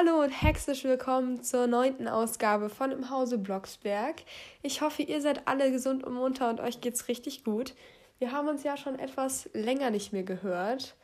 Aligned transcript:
Hallo 0.00 0.22
und 0.22 0.30
herzlich 0.30 0.84
willkommen 0.84 1.42
zur 1.42 1.66
neunten 1.66 2.08
Ausgabe 2.08 2.70
von 2.70 2.90
Im 2.90 3.10
Hause 3.10 3.36
Blocksberg. 3.36 4.22
Ich 4.62 4.80
hoffe, 4.80 5.02
ihr 5.02 5.20
seid 5.20 5.46
alle 5.46 5.70
gesund 5.70 6.04
und 6.04 6.14
munter 6.14 6.48
und 6.48 6.58
euch 6.58 6.80
geht's 6.80 7.08
richtig 7.08 7.44
gut. 7.44 7.74
Wir 8.18 8.32
haben 8.32 8.48
uns 8.48 8.62
ja 8.62 8.78
schon 8.78 8.98
etwas 8.98 9.50
länger 9.52 9.90
nicht 9.90 10.14
mehr 10.14 10.22
gehört, 10.22 10.96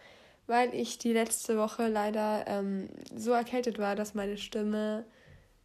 weil 0.46 0.74
ich 0.74 0.96
die 0.96 1.12
letzte 1.12 1.58
Woche 1.58 1.88
leider 1.88 2.46
ähm, 2.46 2.88
so 3.14 3.32
erkältet 3.32 3.78
war, 3.78 3.96
dass 3.96 4.14
meine 4.14 4.38
Stimme 4.38 5.04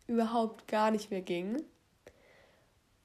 überhaupt 0.07 0.67
gar 0.67 0.91
nicht 0.91 1.09
mehr 1.09 1.21
ging. 1.21 1.63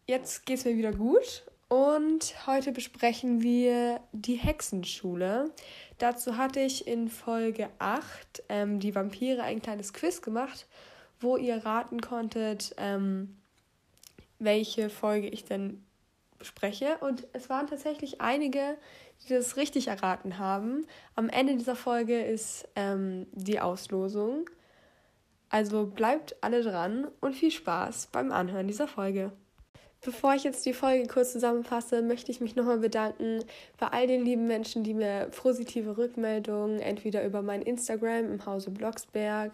Jetzt 0.09 0.45
geht's 0.45 0.65
mir 0.65 0.77
wieder 0.77 0.93
gut 0.93 1.45
und 1.69 2.35
heute 2.49 2.73
besprechen 2.73 3.43
wir 3.43 4.01
die 4.11 4.37
Hexenschule. 4.37 5.53
Dazu 5.99 6.37
hatte 6.37 6.61
ich 6.61 6.87
in 6.87 7.09
Folge 7.09 7.71
8 7.79 8.45
ähm, 8.49 8.81
die 8.81 8.95
Vampire 8.95 9.43
ein 9.43 9.63
kleines 9.63 9.95
Quiz 9.95 10.21
gemacht, 10.21 10.67
wo 11.21 11.37
ihr 11.37 11.65
raten 11.65 12.01
konntet, 12.01 12.75
ähm, 12.77 13.37
welche 14.39 14.91
Folge 14.91 15.29
ich 15.29 15.45
denn 15.45 15.83
bespreche. 16.39 16.99
Und 17.01 17.27
es 17.33 17.49
waren 17.49 17.67
tatsächlich 17.67 18.21
einige, 18.21 18.77
die 19.25 19.33
das 19.33 19.57
richtig 19.57 19.89
erraten 19.89 20.39
haben. 20.39 20.87
Am 21.15 21.31
Ende 21.31 21.57
dieser 21.57 21.77
Folge 21.77 22.21
ist 22.21 22.69
ähm, 22.77 23.27
die 23.33 23.61
Auslosung. 23.61 24.51
Also 25.49 25.87
bleibt 25.87 26.37
alle 26.43 26.63
dran 26.63 27.09
und 27.21 27.35
viel 27.35 27.51
Spaß 27.51 28.09
beim 28.13 28.33
Anhören 28.33 28.67
dieser 28.67 28.89
Folge. 28.89 29.33
Bevor 30.07 30.35
ich 30.35 30.45
jetzt 30.45 30.65
die 30.65 30.73
Folge 30.73 31.09
kurz 31.09 31.33
zusammenfasse, 31.33 32.01
möchte 32.01 32.31
ich 32.31 32.41
mich 32.41 32.55
nochmal 32.55 32.79
bedanken 32.79 33.43
bei 33.77 33.89
all 33.89 34.07
den 34.07 34.25
lieben 34.25 34.47
Menschen, 34.47 34.85
die 34.85 34.95
mir 34.95 35.29
positive 35.37 35.99
Rückmeldungen 35.99 36.79
entweder 36.79 37.25
über 37.25 37.43
mein 37.43 37.61
Instagram 37.61 38.31
im 38.31 38.47
Hause 38.47 38.71
Blocksberg 38.71 39.51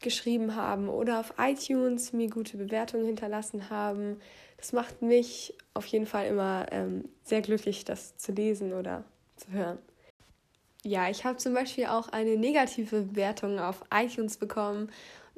geschrieben 0.00 0.54
haben 0.54 0.90
oder 0.90 1.18
auf 1.18 1.32
iTunes 1.38 2.12
mir 2.12 2.28
gute 2.28 2.58
Bewertungen 2.58 3.06
hinterlassen 3.06 3.70
haben. 3.70 4.20
Das 4.58 4.74
macht 4.74 5.00
mich 5.00 5.54
auf 5.72 5.86
jeden 5.86 6.06
Fall 6.06 6.26
immer 6.26 6.66
ähm, 6.72 7.08
sehr 7.24 7.40
glücklich, 7.40 7.86
das 7.86 8.18
zu 8.18 8.32
lesen 8.32 8.74
oder 8.74 9.04
zu 9.36 9.50
hören. 9.50 9.78
Ja, 10.84 11.08
ich 11.08 11.24
habe 11.24 11.38
zum 11.38 11.54
Beispiel 11.54 11.86
auch 11.86 12.10
eine 12.10 12.36
negative 12.36 13.00
Bewertung 13.00 13.58
auf 13.58 13.82
iTunes 13.90 14.36
bekommen 14.36 14.90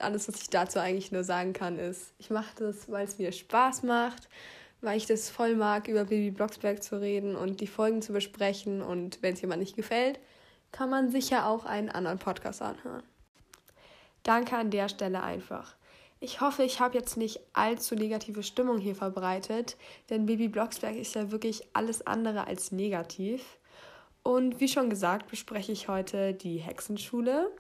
alles, 0.03 0.29
was 0.29 0.41
ich 0.41 0.51
dazu 0.51 0.79
eigentlich 0.79 1.13
nur 1.13 1.25
sagen 1.25 1.53
kann, 1.53 1.79
ist, 1.79 2.13
ich 2.19 2.31
mache 2.31 2.55
das, 2.57 2.91
weil 2.91 3.05
es 3.05 3.19
mir 3.19 3.33
Spaß 3.33 3.83
macht, 3.83 4.29
weil 4.81 4.97
ich 4.97 5.07
das 5.07 5.31
voll 5.31 5.57
mag, 5.57 5.89
über 5.89 6.05
Baby 6.05 6.31
Blocksberg 6.31 6.83
zu 6.83 7.01
reden 7.01 7.37
und 7.37 7.61
die 7.61 7.67
Folgen 7.67 8.03
zu 8.03 8.13
besprechen. 8.13 8.83
Und 8.83 9.23
wenn 9.23 9.35
es 9.35 9.41
jemand 9.41 9.61
nicht 9.61 9.77
gefällt, 9.77 10.19
kann 10.73 10.91
man 10.91 11.11
sicher 11.11 11.47
auch 11.47 11.65
einen 11.65 11.89
anderen 11.89 12.19
Podcast 12.19 12.63
anhören. 12.63 13.03
Danke 14.23 14.57
an 14.57 14.71
der 14.71 14.89
Stelle 14.89 15.23
einfach. 15.23 15.75
Ich 16.21 16.41
hoffe, 16.41 16.63
ich 16.63 16.79
habe 16.79 16.97
jetzt 16.97 17.17
nicht 17.17 17.41
allzu 17.53 17.97
negative 17.97 18.45
Stimmung 18.45 18.79
hier 18.79 18.95
verbreitet, 18.95 19.77
denn 20.09 20.27
Baby 20.27 20.49
Blocksberg 20.49 20.95
ist 20.95 21.17
ja 21.17 21.33
wirklich 21.33 21.63
alles 21.73 22.07
andere 22.07 22.47
als 22.47 22.71
negativ. 22.71 23.59
Und 24.23 24.61
wie 24.61 24.69
schon 24.69 24.89
gesagt, 24.89 25.29
bespreche 25.29 25.73
ich 25.73 25.89
heute 25.89 26.33
die 26.33 26.59
Hexenschule 26.59 27.51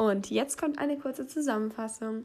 und 0.00 0.30
jetzt 0.30 0.56
kommt 0.56 0.78
eine 0.78 0.96
kurze 0.96 1.26
Zusammenfassung. 1.26 2.24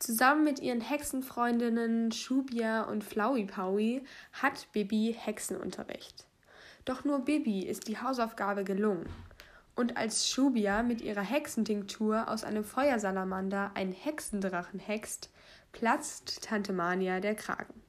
Zusammen 0.00 0.42
mit 0.42 0.58
ihren 0.58 0.80
Hexenfreundinnen 0.80 2.10
Shubia 2.10 2.82
und 2.82 3.04
Flowey 3.04 4.02
hat 4.32 4.66
Bibi 4.72 5.16
Hexenunterricht. 5.16 6.26
Doch 6.84 7.04
nur 7.04 7.20
Bibi 7.20 7.60
ist 7.60 7.86
die 7.86 7.98
Hausaufgabe 7.98 8.64
gelungen. 8.64 9.08
Und 9.76 9.96
als 9.96 10.28
Shubia 10.28 10.82
mit 10.82 11.00
ihrer 11.00 11.22
Hexentinktur 11.22 12.28
aus 12.28 12.42
einem 12.42 12.64
Feuersalamander 12.64 13.70
einen 13.74 13.92
Hexendrachen 13.92 14.80
hext, 14.80 15.30
platzt 15.70 16.42
Tante 16.42 16.72
Mania 16.72 17.20
der 17.20 17.36
Kragen. 17.36 17.85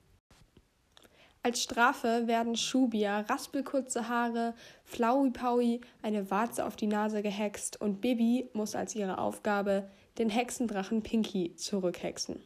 Als 1.48 1.64
Strafe 1.64 2.28
werden 2.28 2.58
Shubia 2.58 3.22
raspelkurze 3.22 4.10
Haare, 4.10 4.54
Flauipaui 4.84 5.80
eine 6.02 6.30
Warze 6.30 6.66
auf 6.66 6.76
die 6.76 6.88
Nase 6.88 7.22
gehext 7.22 7.80
und 7.80 8.02
Bibi 8.02 8.50
muss 8.52 8.76
als 8.76 8.96
ihre 8.96 9.18
Aufgabe 9.18 9.90
den 10.18 10.30
Hexendrachen 10.30 11.04
Pinky 11.04 11.56
zurückhexen. 11.56 12.42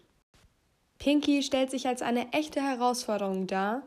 Pinky 0.99 1.41
stellt 1.41 1.71
sich 1.71 1.87
als 1.87 2.03
eine 2.03 2.31
echte 2.31 2.61
Herausforderung 2.61 3.47
dar, 3.47 3.81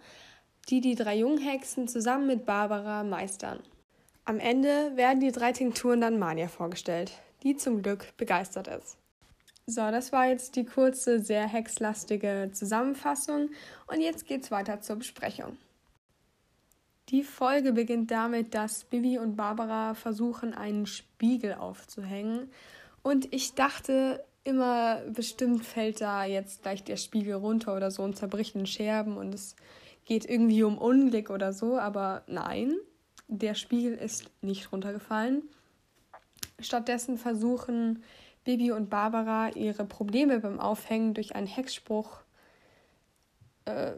die 0.69 0.81
die 0.81 0.97
drei 0.97 1.19
Junghexen 1.19 1.87
zusammen 1.87 2.27
mit 2.27 2.45
Barbara 2.45 3.05
meistern. 3.05 3.61
Am 4.25 4.41
Ende 4.41 4.97
werden 4.97 5.21
die 5.21 5.31
drei 5.31 5.53
Tinkturen 5.53 6.01
dann 6.01 6.19
Mania 6.19 6.49
vorgestellt, 6.49 7.13
die 7.45 7.57
zum 7.57 7.83
Glück 7.83 8.17
begeistert 8.17 8.67
ist. 8.67 8.99
So, 9.67 9.81
das 9.91 10.13
war 10.13 10.27
jetzt 10.27 10.57
die 10.57 10.67
kurze, 10.67 11.21
sehr 11.21 11.47
hexlastige 11.49 12.51
Zusammenfassung 12.53 13.49
und 13.87 14.01
jetzt 14.01 14.27
geht's 14.27 14.51
weiter 14.51 14.83
zur 14.83 14.97
Besprechung. 14.97 15.57
Die 17.09 17.23
Folge 17.23 17.73
beginnt 17.73 18.11
damit, 18.11 18.55
dass 18.55 18.85
Bibi 18.85 19.19
und 19.19 19.37
Barbara 19.37 19.95
versuchen, 19.95 20.53
einen 20.53 20.87
Spiegel 20.87 21.55
aufzuhängen 21.55 22.51
und 23.03 23.33
ich 23.33 23.55
dachte 23.55 24.23
immer, 24.45 25.01
bestimmt 25.09 25.65
fällt 25.65 26.03
da 26.03 26.25
jetzt 26.25 26.63
gleich 26.63 26.85
der 26.85 26.99
Spiegel 26.99 27.35
runter 27.35 27.75
oder 27.75 27.91
so 27.91 28.03
und 28.03 28.17
zerbricht 28.17 28.55
in 28.55 28.67
Scherben 28.67 29.17
und 29.17 29.35
es 29.35 29.57
geht 30.05 30.29
irgendwie 30.29 30.63
um 30.63 30.77
Unglück 30.77 31.31
oder 31.31 31.55
so, 31.55 31.79
aber 31.79 32.23
nein, 32.27 32.75
der 33.29 33.55
Spiegel 33.55 33.95
ist 33.95 34.31
nicht 34.43 34.73
runtergefallen. 34.73 35.43
Stattdessen 36.61 37.17
versuchen 37.17 38.03
Bibi 38.44 38.72
und 38.72 38.91
Barbara 38.91 39.50
ihre 39.50 39.84
Probleme 39.84 40.41
beim 40.41 40.60
Aufhängen 40.60 41.15
durch 41.15 41.34
einen 41.34 41.47
Hexspruch 41.47 42.21
äh, 43.65 43.93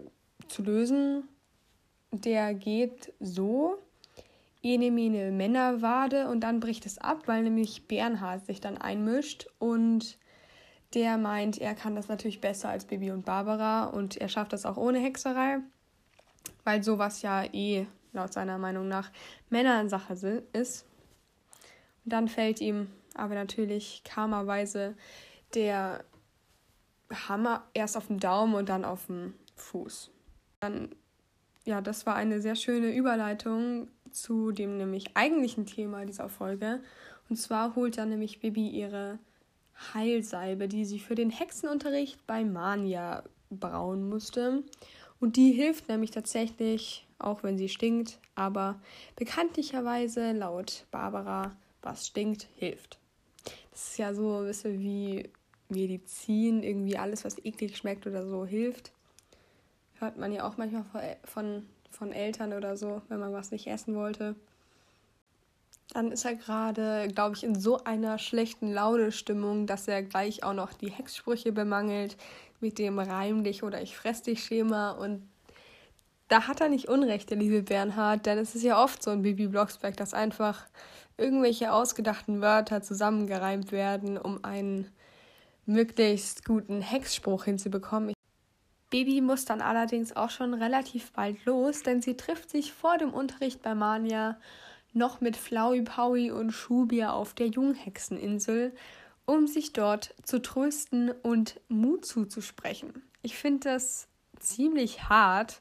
zu 0.48 0.62
lösen. 0.62 1.28
Der 2.12 2.54
geht 2.54 3.12
so. 3.20 3.78
Ene 4.62 4.90
mene 4.90 5.30
Männerwade 5.30 6.28
und 6.28 6.40
dann 6.40 6.58
bricht 6.58 6.86
es 6.86 6.98
ab, 6.98 7.22
weil 7.26 7.42
nämlich 7.42 7.86
Bernhard 7.86 8.46
sich 8.46 8.60
dann 8.60 8.78
einmischt 8.78 9.46
und 9.58 10.18
der 10.94 11.18
meint, 11.18 11.58
er 11.58 11.74
kann 11.74 11.94
das 11.94 12.08
natürlich 12.08 12.40
besser 12.40 12.70
als 12.70 12.84
Bibi 12.84 13.10
und 13.10 13.24
Barbara 13.24 13.84
und 13.84 14.16
er 14.16 14.28
schafft 14.28 14.52
das 14.52 14.66
auch 14.66 14.76
ohne 14.76 14.98
Hexerei, 14.98 15.58
weil 16.64 16.82
sowas 16.82 17.22
ja 17.22 17.44
eh 17.44 17.86
laut 18.12 18.32
seiner 18.32 18.58
Meinung 18.58 18.88
nach 18.88 19.10
Männersache 19.50 20.42
ist. 20.52 20.86
Und 22.04 22.12
dann 22.12 22.28
fällt 22.28 22.60
ihm 22.60 22.88
aber 23.16 23.34
natürlich 23.34 24.02
karmaweise 24.04 24.94
der 25.54 26.04
Hammer 27.28 27.64
erst 27.74 27.96
auf 27.96 28.08
dem 28.08 28.18
Daumen 28.18 28.54
und 28.54 28.68
dann 28.68 28.84
auf 28.84 29.06
dem 29.06 29.34
Fuß. 29.56 30.10
Dann, 30.60 30.94
ja, 31.64 31.80
das 31.80 32.06
war 32.06 32.16
eine 32.16 32.40
sehr 32.40 32.56
schöne 32.56 32.94
Überleitung 32.94 33.88
zu 34.10 34.52
dem 34.52 34.76
nämlich 34.76 35.16
eigentlichen 35.16 35.66
Thema 35.66 36.04
dieser 36.04 36.28
Folge. 36.28 36.80
Und 37.28 37.36
zwar 37.36 37.74
holt 37.76 37.98
dann 37.98 38.08
nämlich 38.08 38.40
Bibi 38.40 38.68
ihre 38.68 39.18
Heilsalbe, 39.94 40.68
die 40.68 40.84
sie 40.84 40.98
für 40.98 41.14
den 41.14 41.30
Hexenunterricht 41.30 42.26
bei 42.26 42.44
Mania 42.44 43.22
brauen 43.50 44.08
musste. 44.08 44.62
Und 45.20 45.36
die 45.36 45.52
hilft 45.52 45.88
nämlich 45.88 46.10
tatsächlich, 46.10 47.06
auch 47.18 47.42
wenn 47.42 47.58
sie 47.58 47.68
stinkt, 47.68 48.18
aber 48.34 48.80
bekanntlicherweise 49.16 50.32
laut 50.32 50.86
Barbara, 50.90 51.56
was 51.82 52.06
stinkt, 52.06 52.48
hilft. 52.56 52.98
Das 53.76 53.88
ist 53.88 53.98
ja 53.98 54.14
so 54.14 54.38
ein 54.38 54.46
bisschen 54.46 54.80
wie 54.80 55.28
Medizin, 55.68 56.62
irgendwie 56.62 56.96
alles, 56.96 57.26
was 57.26 57.36
eklig 57.44 57.76
schmeckt 57.76 58.06
oder 58.06 58.26
so, 58.26 58.46
hilft. 58.46 58.90
Hört 59.98 60.16
man 60.16 60.32
ja 60.32 60.48
auch 60.48 60.56
manchmal 60.56 60.86
von, 61.24 61.66
von 61.90 62.10
Eltern 62.10 62.54
oder 62.54 62.78
so, 62.78 63.02
wenn 63.08 63.20
man 63.20 63.34
was 63.34 63.50
nicht 63.50 63.66
essen 63.66 63.94
wollte. 63.94 64.34
Dann 65.92 66.10
ist 66.10 66.24
er 66.24 66.36
gerade, 66.36 67.08
glaube 67.08 67.36
ich, 67.36 67.44
in 67.44 67.54
so 67.54 67.84
einer 67.84 68.18
schlechten 68.18 68.72
Laune-Stimmung, 68.72 69.66
dass 69.66 69.86
er 69.88 70.02
gleich 70.02 70.42
auch 70.42 70.54
noch 70.54 70.72
die 70.72 70.90
Hexsprüche 70.90 71.52
bemangelt 71.52 72.16
mit 72.60 72.78
dem 72.78 72.98
Reim 72.98 73.44
dich 73.44 73.62
oder 73.62 73.82
ich 73.82 73.94
fress 73.94 74.22
dich 74.22 74.42
Schema. 74.42 74.92
Und 74.92 75.28
da 76.28 76.48
hat 76.48 76.62
er 76.62 76.70
nicht 76.70 76.88
Unrecht, 76.88 77.28
der 77.28 77.36
liebe 77.36 77.60
Bernhard, 77.60 78.24
denn 78.24 78.38
es 78.38 78.54
ist 78.54 78.62
ja 78.62 78.82
oft 78.82 79.02
so 79.02 79.10
ein 79.10 79.20
Bibi 79.20 79.48
Blocksberg, 79.48 79.98
dass 79.98 80.14
einfach 80.14 80.64
irgendwelche 81.18 81.72
ausgedachten 81.72 82.40
Wörter 82.40 82.82
zusammengereimt 82.82 83.72
werden, 83.72 84.18
um 84.18 84.44
einen 84.44 84.90
möglichst 85.64 86.44
guten 86.44 86.80
Hexspruch 86.80 87.44
hinzubekommen. 87.44 88.14
Baby 88.90 89.20
muss 89.20 89.44
dann 89.44 89.60
allerdings 89.60 90.14
auch 90.14 90.30
schon 90.30 90.54
relativ 90.54 91.12
bald 91.12 91.44
los, 91.44 91.82
denn 91.82 92.02
sie 92.02 92.16
trifft 92.16 92.50
sich 92.50 92.72
vor 92.72 92.98
dem 92.98 93.12
Unterricht 93.12 93.62
bei 93.62 93.74
Mania 93.74 94.38
noch 94.92 95.20
mit 95.20 95.36
Flauwi 95.36 95.82
Paui 95.82 96.30
und 96.30 96.52
Schubia 96.52 97.12
auf 97.12 97.34
der 97.34 97.48
Junghexeninsel, 97.48 98.72
um 99.26 99.46
sich 99.46 99.72
dort 99.72 100.14
zu 100.22 100.40
trösten 100.40 101.10
und 101.10 101.60
Mut 101.68 102.06
zuzusprechen. 102.06 103.02
Ich 103.22 103.36
finde 103.36 103.70
das 103.70 104.08
ziemlich 104.38 105.08
hart, 105.08 105.60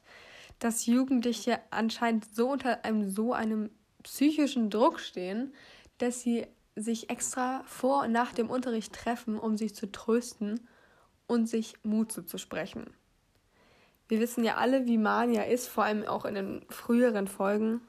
dass 0.58 0.86
Jugendliche 0.86 1.58
anscheinend 1.70 2.34
so 2.34 2.50
unter 2.50 2.84
einem 2.84 3.10
so 3.10 3.32
einem 3.32 3.70
psychischen 4.06 4.70
Druck 4.70 5.00
stehen, 5.00 5.52
dass 5.98 6.20
sie 6.20 6.46
sich 6.76 7.10
extra 7.10 7.64
vor 7.64 8.04
und 8.04 8.12
nach 8.12 8.32
dem 8.32 8.50
Unterricht 8.50 8.92
treffen, 8.92 9.36
um 9.36 9.56
sich 9.56 9.74
zu 9.74 9.90
trösten 9.90 10.60
und 11.26 11.48
sich 11.48 11.74
Mut 11.82 12.12
zuzusprechen. 12.12 12.86
Wir 14.06 14.20
wissen 14.20 14.44
ja 14.44 14.58
alle, 14.58 14.86
wie 14.86 14.96
Mania 14.96 15.42
ist, 15.42 15.66
vor 15.66 15.82
allem 15.82 16.04
auch 16.04 16.24
in 16.24 16.36
den 16.36 16.64
früheren 16.68 17.26
Folgen. 17.26 17.80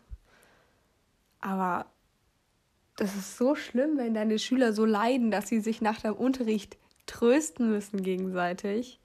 Aber 1.39 1.85
das 2.95 3.15
ist 3.15 3.37
so 3.37 3.53
schlimm, 3.53 3.97
wenn 3.97 4.15
deine 4.15 4.39
Schüler 4.39 4.73
so 4.73 4.85
leiden, 4.85 5.29
dass 5.29 5.47
sie 5.47 5.59
sich 5.59 5.81
nach 5.81 6.01
dem 6.01 6.15
Unterricht 6.15 6.77
trösten 7.05 7.69
müssen 7.69 8.01
gegenseitig. 8.01 8.99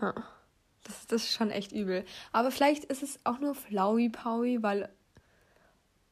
Das, 0.00 1.06
das 1.06 1.22
ist 1.22 1.32
schon 1.32 1.50
echt 1.50 1.70
übel. 1.70 2.04
Aber 2.32 2.50
vielleicht 2.50 2.86
ist 2.86 3.04
es 3.04 3.20
auch 3.22 3.38
nur 3.38 3.54
Flauwi-Paui, 3.54 4.64
weil 4.64 4.88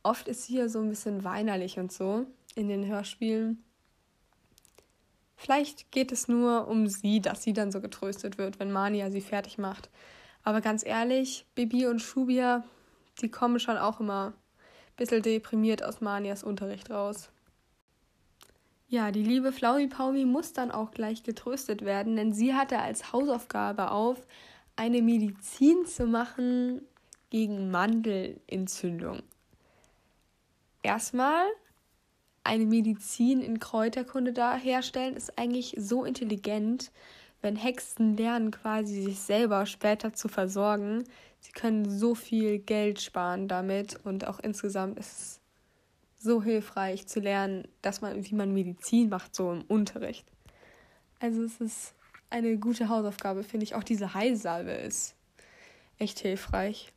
oft 0.03 0.29
ist 0.29 0.45
sie 0.45 0.57
ja 0.59 0.69
so 0.69 0.81
ein 0.81 0.89
bisschen 0.89 1.25
weinerlich 1.25 1.79
und 1.79 1.93
so 1.93 2.27
in 2.55 2.69
den 2.69 2.87
Hörspielen. 2.87 3.63
Vielleicht 5.37 5.93
geht 5.93 6.11
es 6.11 6.27
nur 6.27 6.67
um 6.67 6.89
sie, 6.89 7.21
dass 7.21 7.43
sie 7.43 7.53
dann 7.53 7.71
so 7.71 7.81
getröstet 7.81 8.39
wird, 8.39 8.59
wenn 8.59 8.73
Mania 8.73 9.11
sie 9.11 9.21
fertig 9.21 9.57
macht. 9.57 9.89
Aber 10.43 10.61
ganz 10.61 10.85
ehrlich, 10.85 11.47
Bibi 11.55 11.87
und 11.87 12.01
Shubia, 12.01 12.65
die 13.21 13.31
kommen 13.31 13.61
schon 13.61 13.77
auch 13.77 14.01
immer 14.01 14.33
ein 14.35 14.97
bisschen 14.97 15.23
deprimiert 15.23 15.85
aus 15.85 16.01
Manias 16.01 16.43
Unterricht 16.43 16.91
raus. 16.91 17.31
Ja, 18.89 19.13
die 19.13 19.23
liebe 19.23 19.53
Flaumi 19.53 19.87
Paumi 19.87 20.25
muss 20.25 20.55
dann 20.55 20.71
auch 20.71 20.91
gleich 20.91 21.23
getröstet 21.23 21.85
werden, 21.85 22.17
denn 22.17 22.33
sie 22.33 22.55
hatte 22.55 22.79
als 22.79 23.13
Hausaufgabe 23.13 23.91
auf, 23.91 24.27
eine 24.77 25.03
Medizin 25.03 25.85
zu 25.87 26.07
machen 26.07 26.81
gegen 27.31 27.71
Mandelentzündung. 27.71 29.23
Erstmal 30.89 31.45
eine 32.45 32.65
Medizin 32.65 33.43
in 33.43 33.61
Kräuterkunde 33.61 34.33
da 34.33 34.57
herstellen, 34.57 35.17
ist 35.17 35.39
eigentlich 35.39 35.75
so 35.77 36.03
intelligent, 36.03 36.93
wenn 37.43 37.57
Hexen 37.57 38.17
lernen, 38.17 38.53
quasi 38.53 39.03
sich 39.03 39.21
selber 39.21 39.67
später 39.67 40.15
zu 40.15 40.29
versorgen. 40.29 41.05
Sie 41.41 41.53
können 41.53 41.91
so 41.91 42.15
viel 42.15 42.59
Geld 42.59 43.03
sparen 43.03 43.49
damit 43.49 44.01
und 44.07 44.27
auch 44.27 44.41
insgesamt 44.41 44.99
ist 44.99 45.13
es 45.13 45.41
so 46.17 46.43
hilfreich 46.43 47.07
zu 47.07 47.21
lernen, 47.21 47.69
dass 47.83 48.01
man, 48.01 48.25
wie 48.25 48.35
man 48.35 48.55
Medizin 48.55 49.11
macht, 49.11 49.37
so 49.37 49.53
im 49.53 49.65
Unterricht. 49.69 50.27
Also 51.21 51.43
es 51.43 51.61
ist 51.61 51.95
eine 52.31 52.57
gute 52.57 52.89
Hausaufgabe, 52.89 53.43
finde 53.43 53.65
ich. 53.65 53.75
Auch 53.75 53.85
diese 53.85 54.15
Heilsalbe 54.15 54.73
ist 54.73 55.17
echt 55.99 56.21
hilfreich. 56.21 56.95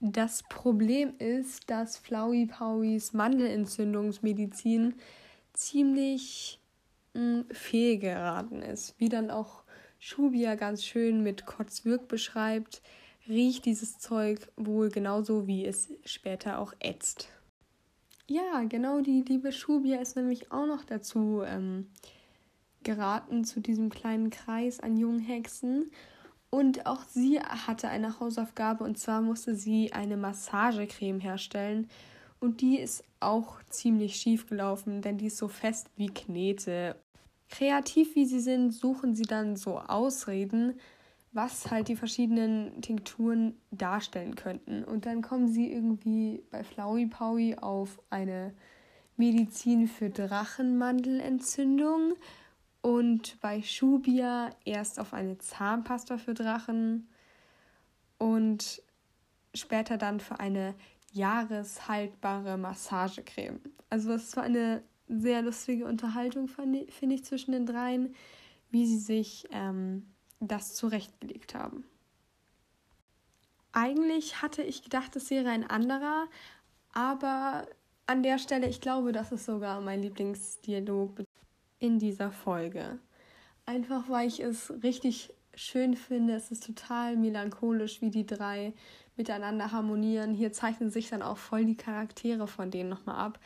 Das 0.00 0.42
Problem 0.42 1.14
ist, 1.18 1.70
dass 1.70 1.96
Flowey 1.96 2.46
Powies 2.46 3.14
Mandelentzündungsmedizin 3.14 4.94
ziemlich 5.54 6.60
mh, 7.14 7.20
hm, 7.20 7.44
fehlgeraten 7.50 8.62
ist. 8.62 8.94
Wie 8.98 9.08
dann 9.08 9.30
auch 9.30 9.64
Schubia 9.98 10.54
ganz 10.54 10.84
schön 10.84 11.22
mit 11.22 11.46
Kotzwirk 11.46 12.08
beschreibt, 12.08 12.82
riecht 13.26 13.64
dieses 13.64 13.98
Zeug 13.98 14.48
wohl 14.56 14.90
genauso, 14.90 15.46
wie 15.46 15.64
es 15.64 15.88
später 16.04 16.58
auch 16.58 16.74
ätzt. 16.78 17.28
Ja, 18.28 18.64
genau, 18.68 19.00
die 19.00 19.22
liebe 19.22 19.52
Schubia 19.52 20.00
ist 20.00 20.16
nämlich 20.16 20.52
auch 20.52 20.66
noch 20.66 20.84
dazu 20.84 21.42
ähm, 21.46 21.86
geraten, 22.82 23.44
zu 23.44 23.60
diesem 23.60 23.88
kleinen 23.88 24.30
Kreis 24.30 24.80
an 24.80 24.96
jungen 24.96 25.20
Hexen. 25.20 25.90
Und 26.56 26.86
auch 26.86 27.02
sie 27.02 27.38
hatte 27.38 27.90
eine 27.90 28.18
Hausaufgabe 28.18 28.82
und 28.82 28.96
zwar 28.96 29.20
musste 29.20 29.54
sie 29.54 29.92
eine 29.92 30.16
Massagecreme 30.16 31.20
herstellen. 31.20 31.86
Und 32.40 32.62
die 32.62 32.78
ist 32.78 33.04
auch 33.20 33.58
ziemlich 33.68 34.16
schief 34.16 34.48
gelaufen, 34.48 35.02
denn 35.02 35.18
die 35.18 35.26
ist 35.26 35.36
so 35.36 35.48
fest 35.48 35.90
wie 35.96 36.06
Knete. 36.06 36.96
Kreativ 37.50 38.14
wie 38.14 38.24
sie 38.24 38.40
sind, 38.40 38.72
suchen 38.72 39.14
sie 39.14 39.24
dann 39.24 39.56
so 39.56 39.78
Ausreden, 39.78 40.80
was 41.30 41.70
halt 41.70 41.88
die 41.88 41.96
verschiedenen 41.96 42.80
Tinkturen 42.80 43.60
darstellen 43.70 44.34
könnten. 44.34 44.82
Und 44.82 45.04
dann 45.04 45.20
kommen 45.20 45.48
sie 45.48 45.70
irgendwie 45.70 46.42
bei 46.50 46.64
Flowey 46.64 47.04
Powie 47.04 47.58
auf 47.58 48.00
eine 48.08 48.54
Medizin 49.18 49.88
für 49.88 50.08
Drachenmandelentzündung 50.08 52.14
und 52.86 53.40
bei 53.40 53.62
Shubia 53.62 54.50
erst 54.64 55.00
auf 55.00 55.12
eine 55.12 55.38
Zahnpasta 55.38 56.18
für 56.18 56.34
Drachen 56.34 57.08
und 58.16 58.80
später 59.54 59.98
dann 59.98 60.20
für 60.20 60.38
eine 60.38 60.72
jahreshaltbare 61.10 62.56
Massagecreme. 62.56 63.58
Also 63.90 64.10
das 64.10 64.36
war 64.36 64.44
eine 64.44 64.84
sehr 65.08 65.42
lustige 65.42 65.84
Unterhaltung, 65.84 66.46
finde 66.46 66.86
ich, 66.88 67.24
zwischen 67.24 67.50
den 67.50 67.66
dreien, 67.66 68.14
wie 68.70 68.86
sie 68.86 69.00
sich 69.00 69.48
ähm, 69.50 70.06
das 70.38 70.76
zurechtgelegt 70.76 71.56
haben. 71.56 71.82
Eigentlich 73.72 74.42
hatte 74.42 74.62
ich 74.62 74.84
gedacht, 74.84 75.16
es 75.16 75.28
wäre 75.30 75.48
ein 75.48 75.68
anderer, 75.68 76.28
aber 76.92 77.66
an 78.06 78.22
der 78.22 78.38
Stelle, 78.38 78.68
ich 78.68 78.80
glaube, 78.80 79.10
das 79.10 79.32
ist 79.32 79.44
sogar 79.44 79.80
mein 79.80 80.02
Lieblingsdialog 80.02 81.25
in 81.78 81.98
dieser 81.98 82.30
Folge. 82.30 82.98
Einfach 83.64 84.08
weil 84.08 84.28
ich 84.28 84.40
es 84.40 84.72
richtig 84.82 85.32
schön 85.54 85.96
finde. 85.96 86.34
Es 86.34 86.50
ist 86.50 86.64
total 86.64 87.16
melancholisch, 87.16 88.00
wie 88.02 88.10
die 88.10 88.26
drei 88.26 88.74
miteinander 89.16 89.72
harmonieren. 89.72 90.34
Hier 90.34 90.52
zeichnen 90.52 90.90
sich 90.90 91.08
dann 91.08 91.22
auch 91.22 91.38
voll 91.38 91.64
die 91.64 91.76
Charaktere 91.76 92.46
von 92.46 92.70
denen 92.70 92.90
nochmal 92.90 93.16
ab. 93.16 93.40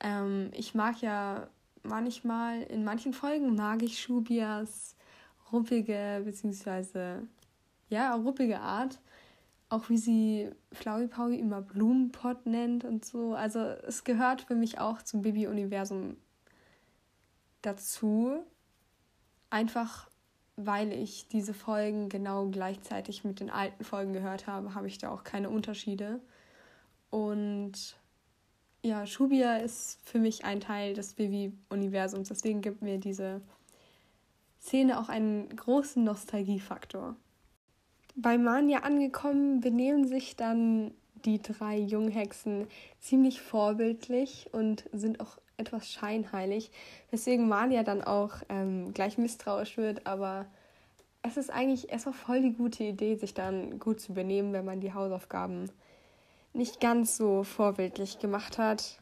Ähm, 0.00 0.50
ich 0.52 0.74
mag 0.74 1.00
ja 1.00 1.48
manchmal, 1.82 2.62
in 2.62 2.84
manchen 2.84 3.12
Folgen 3.12 3.54
mag 3.54 3.82
ich 3.82 4.00
Shubias 4.00 4.94
ruppige, 5.50 6.22
beziehungsweise 6.24 7.26
ja, 7.88 8.14
ruppige 8.14 8.60
Art. 8.60 9.00
Auch 9.68 9.88
wie 9.88 9.96
sie 9.96 10.50
Flowey 10.72 11.06
Powie 11.06 11.38
immer 11.38 11.62
Blumenpott 11.62 12.44
nennt 12.44 12.84
und 12.84 13.06
so. 13.06 13.34
Also 13.34 13.58
es 13.58 14.04
gehört 14.04 14.42
für 14.42 14.54
mich 14.54 14.78
auch 14.78 15.00
zum 15.02 15.22
Bibi-Universum 15.22 16.16
dazu. 17.62 18.44
Einfach 19.50 20.08
weil 20.56 20.92
ich 20.92 21.28
diese 21.28 21.54
Folgen 21.54 22.08
genau 22.08 22.46
gleichzeitig 22.48 23.24
mit 23.24 23.40
den 23.40 23.50
alten 23.50 23.84
Folgen 23.84 24.12
gehört 24.12 24.46
habe, 24.46 24.74
habe 24.74 24.86
ich 24.86 24.98
da 24.98 25.10
auch 25.10 25.24
keine 25.24 25.48
Unterschiede. 25.48 26.20
Und 27.10 27.96
ja, 28.82 29.06
Shubia 29.06 29.56
ist 29.56 29.98
für 30.04 30.18
mich 30.18 30.44
ein 30.44 30.60
Teil 30.60 30.94
des 30.94 31.18
Vivi-Universums. 31.18 32.28
Deswegen 32.28 32.60
gibt 32.60 32.82
mir 32.82 32.98
diese 32.98 33.40
Szene 34.60 34.98
auch 34.98 35.08
einen 35.08 35.54
großen 35.54 36.02
Nostalgiefaktor. 36.04 37.16
Bei 38.14 38.36
Mania 38.36 38.80
angekommen 38.80 39.60
benehmen 39.60 40.06
sich 40.06 40.36
dann 40.36 40.92
die 41.24 41.40
drei 41.40 41.78
Junghexen 41.78 42.66
ziemlich 43.00 43.40
vorbildlich 43.40 44.50
und 44.52 44.84
sind 44.92 45.20
auch 45.20 45.38
etwas 45.62 45.90
scheinheilig, 45.90 46.70
weswegen 47.10 47.48
Mania 47.48 47.82
dann 47.82 48.02
auch 48.02 48.34
ähm, 48.48 48.92
gleich 48.92 49.18
misstrauisch 49.18 49.76
wird, 49.76 50.06
aber 50.06 50.46
es 51.22 51.36
ist 51.36 51.50
eigentlich 51.50 51.90
erstmal 51.90 52.14
voll 52.14 52.42
die 52.42 52.52
gute 52.52 52.84
Idee, 52.84 53.14
sich 53.14 53.32
dann 53.32 53.78
gut 53.78 54.00
zu 54.00 54.12
benehmen, 54.12 54.52
wenn 54.52 54.64
man 54.64 54.80
die 54.80 54.92
Hausaufgaben 54.92 55.70
nicht 56.52 56.80
ganz 56.80 57.16
so 57.16 57.44
vorbildlich 57.44 58.18
gemacht 58.18 58.58
hat. 58.58 59.00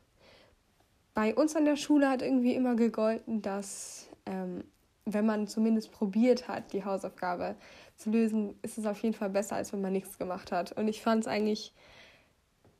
Bei 1.14 1.34
uns 1.34 1.56
an 1.56 1.64
der 1.64 1.76
Schule 1.76 2.08
hat 2.08 2.22
irgendwie 2.22 2.54
immer 2.54 2.76
gegolten, 2.76 3.42
dass 3.42 4.08
ähm, 4.26 4.64
wenn 5.06 5.26
man 5.26 5.48
zumindest 5.48 5.92
probiert 5.92 6.46
hat, 6.46 6.72
die 6.72 6.84
Hausaufgabe 6.84 7.56
zu 7.96 8.10
lösen, 8.10 8.54
ist 8.62 8.78
es 8.78 8.86
auf 8.86 9.02
jeden 9.02 9.14
Fall 9.14 9.30
besser, 9.30 9.56
als 9.56 9.72
wenn 9.72 9.80
man 9.80 9.92
nichts 9.92 10.18
gemacht 10.18 10.52
hat. 10.52 10.72
Und 10.72 10.88
ich 10.88 11.02
fand 11.02 11.22
es 11.24 11.28
eigentlich 11.28 11.72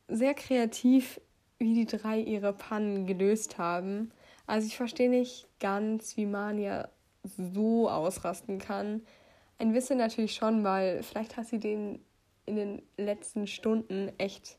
sehr 0.09 0.35
kreativ, 0.35 1.21
wie 1.61 1.75
die 1.75 1.87
drei 1.87 2.19
ihre 2.19 2.53
Pannen 2.53 3.07
gelöst 3.07 3.59
haben. 3.59 4.11
Also 4.47 4.67
ich 4.67 4.77
verstehe 4.77 5.11
nicht 5.11 5.47
ganz, 5.61 6.17
wie 6.17 6.27
Mania 6.27 6.89
so 7.23 7.89
ausrasten 7.89 8.59
kann. 8.59 9.03
Ein 9.59 9.73
bisschen 9.73 9.99
natürlich 9.99 10.35
schon, 10.35 10.65
weil 10.65 11.03
vielleicht 11.03 11.37
hat 11.37 11.47
sie 11.47 11.61
den 11.61 12.01
in 12.47 12.57
den 12.57 12.83
letzten 12.97 13.47
Stunden 13.47 14.11
echt 14.19 14.59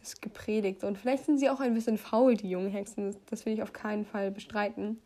das 0.00 0.20
gepredigt. 0.20 0.84
Und 0.84 0.98
vielleicht 0.98 1.24
sind 1.24 1.38
sie 1.38 1.50
auch 1.50 1.60
ein 1.60 1.74
bisschen 1.74 1.98
faul, 1.98 2.36
die 2.36 2.50
jungen 2.50 2.70
Hexen. 2.70 3.14
Das 3.26 3.46
will 3.46 3.52
ich 3.52 3.62
auf 3.62 3.72
keinen 3.72 4.04
Fall 4.04 4.30
bestreiten. 4.30 5.00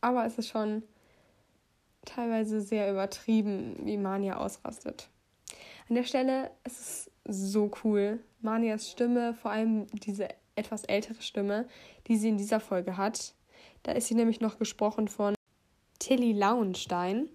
Aber 0.00 0.26
es 0.26 0.36
ist 0.36 0.48
schon 0.48 0.82
teilweise 2.04 2.60
sehr 2.60 2.90
übertrieben, 2.90 3.76
wie 3.84 3.96
Mania 3.96 4.38
ausrastet. 4.38 5.08
An 5.88 5.94
der 5.94 6.04
Stelle 6.04 6.50
ist 6.64 6.80
es 6.80 7.10
so 7.24 7.70
cool. 7.84 8.20
Manias 8.40 8.90
Stimme, 8.90 9.34
vor 9.34 9.50
allem 9.50 9.86
diese 9.88 10.28
etwas 10.56 10.84
ältere 10.84 11.20
Stimme, 11.22 11.66
die 12.06 12.16
sie 12.16 12.28
in 12.28 12.38
dieser 12.38 12.60
Folge 12.60 12.96
hat. 12.96 13.34
Da 13.82 13.92
ist 13.92 14.08
sie 14.08 14.14
nämlich 14.14 14.40
noch 14.40 14.58
gesprochen 14.58 15.08
von 15.08 15.34
Tilly 15.98 16.32
Lauenstein. 16.32 17.28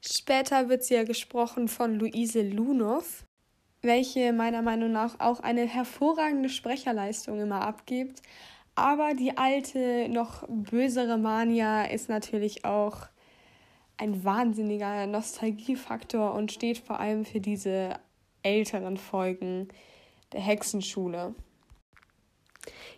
Später 0.00 0.68
wird 0.68 0.84
sie 0.84 0.94
ja 0.94 1.04
gesprochen 1.04 1.68
von 1.68 1.94
Luise 1.94 2.42
Lunow, 2.42 3.24
welche 3.82 4.32
meiner 4.32 4.62
Meinung 4.62 4.92
nach 4.92 5.18
auch 5.20 5.40
eine 5.40 5.66
hervorragende 5.66 6.48
Sprecherleistung 6.48 7.40
immer 7.40 7.62
abgibt. 7.62 8.22
Aber 8.74 9.14
die 9.14 9.36
alte, 9.36 10.08
noch 10.08 10.46
bösere 10.48 11.18
Mania 11.18 11.84
ist 11.84 12.08
natürlich 12.08 12.64
auch 12.64 13.08
ein 13.96 14.22
wahnsinniger 14.24 15.06
Nostalgiefaktor 15.06 16.34
und 16.34 16.52
steht 16.52 16.78
vor 16.78 17.00
allem 17.00 17.24
für 17.24 17.40
diese 17.40 17.98
älteren 18.44 18.96
Folgen 18.96 19.68
der 20.32 20.40
Hexenschule. 20.40 21.34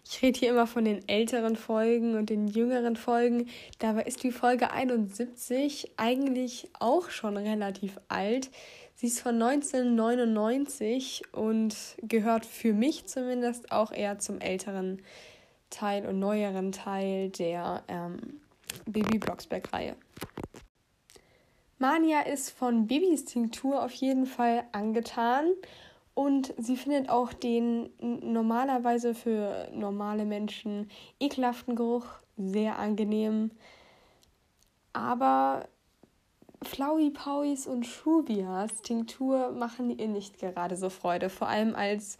Ich 0.04 0.22
rede 0.22 0.38
hier 0.38 0.50
immer 0.50 0.66
von 0.66 0.84
den 0.84 1.08
älteren 1.08 1.56
Folgen 1.56 2.16
und 2.16 2.30
den 2.30 2.49
jüngeren 2.49 2.96
Folgen. 2.96 3.49
Dabei 3.78 4.02
ist 4.02 4.22
die 4.22 4.32
Folge 4.32 4.72
71 4.72 5.92
eigentlich 5.96 6.68
auch 6.78 7.10
schon 7.10 7.37
relativ 7.37 8.00
alt. 8.08 8.50
Sie 8.96 9.06
ist 9.06 9.20
von 9.20 9.40
1999 9.40 11.22
und 11.32 11.76
gehört 12.02 12.44
für 12.44 12.72
mich 12.72 13.06
zumindest 13.06 13.72
auch 13.72 13.92
eher 13.92 14.18
zum 14.18 14.40
älteren 14.40 15.00
Teil 15.70 16.06
und 16.06 16.18
neueren 16.18 16.72
Teil 16.72 17.30
der 17.30 17.84
ähm, 17.88 18.40
Baby 18.87 19.18
Blocksberg-Reihe. 19.18 19.96
Mania 21.78 22.20
ist 22.22 22.50
von 22.50 22.87
Babys 22.87 23.25
Tinktur 23.25 23.82
auf 23.82 23.92
jeden 23.92 24.26
Fall 24.26 24.64
angetan 24.72 25.46
und 26.20 26.52
sie 26.58 26.76
findet 26.76 27.08
auch 27.08 27.32
den 27.32 27.88
normalerweise 27.98 29.14
für 29.14 29.70
normale 29.72 30.26
Menschen 30.26 30.90
ekelhaften 31.18 31.76
Geruch 31.76 32.04
sehr 32.36 32.78
angenehm. 32.78 33.52
Aber 34.92 35.66
Flowey 36.62 37.08
Powies 37.08 37.66
und 37.66 37.86
Schubias 37.86 38.82
Tinktur 38.82 39.52
machen 39.52 39.98
ihr 39.98 40.08
nicht 40.08 40.38
gerade 40.38 40.76
so 40.76 40.90
Freude. 40.90 41.30
Vor 41.30 41.48
allem 41.48 41.74
als 41.74 42.18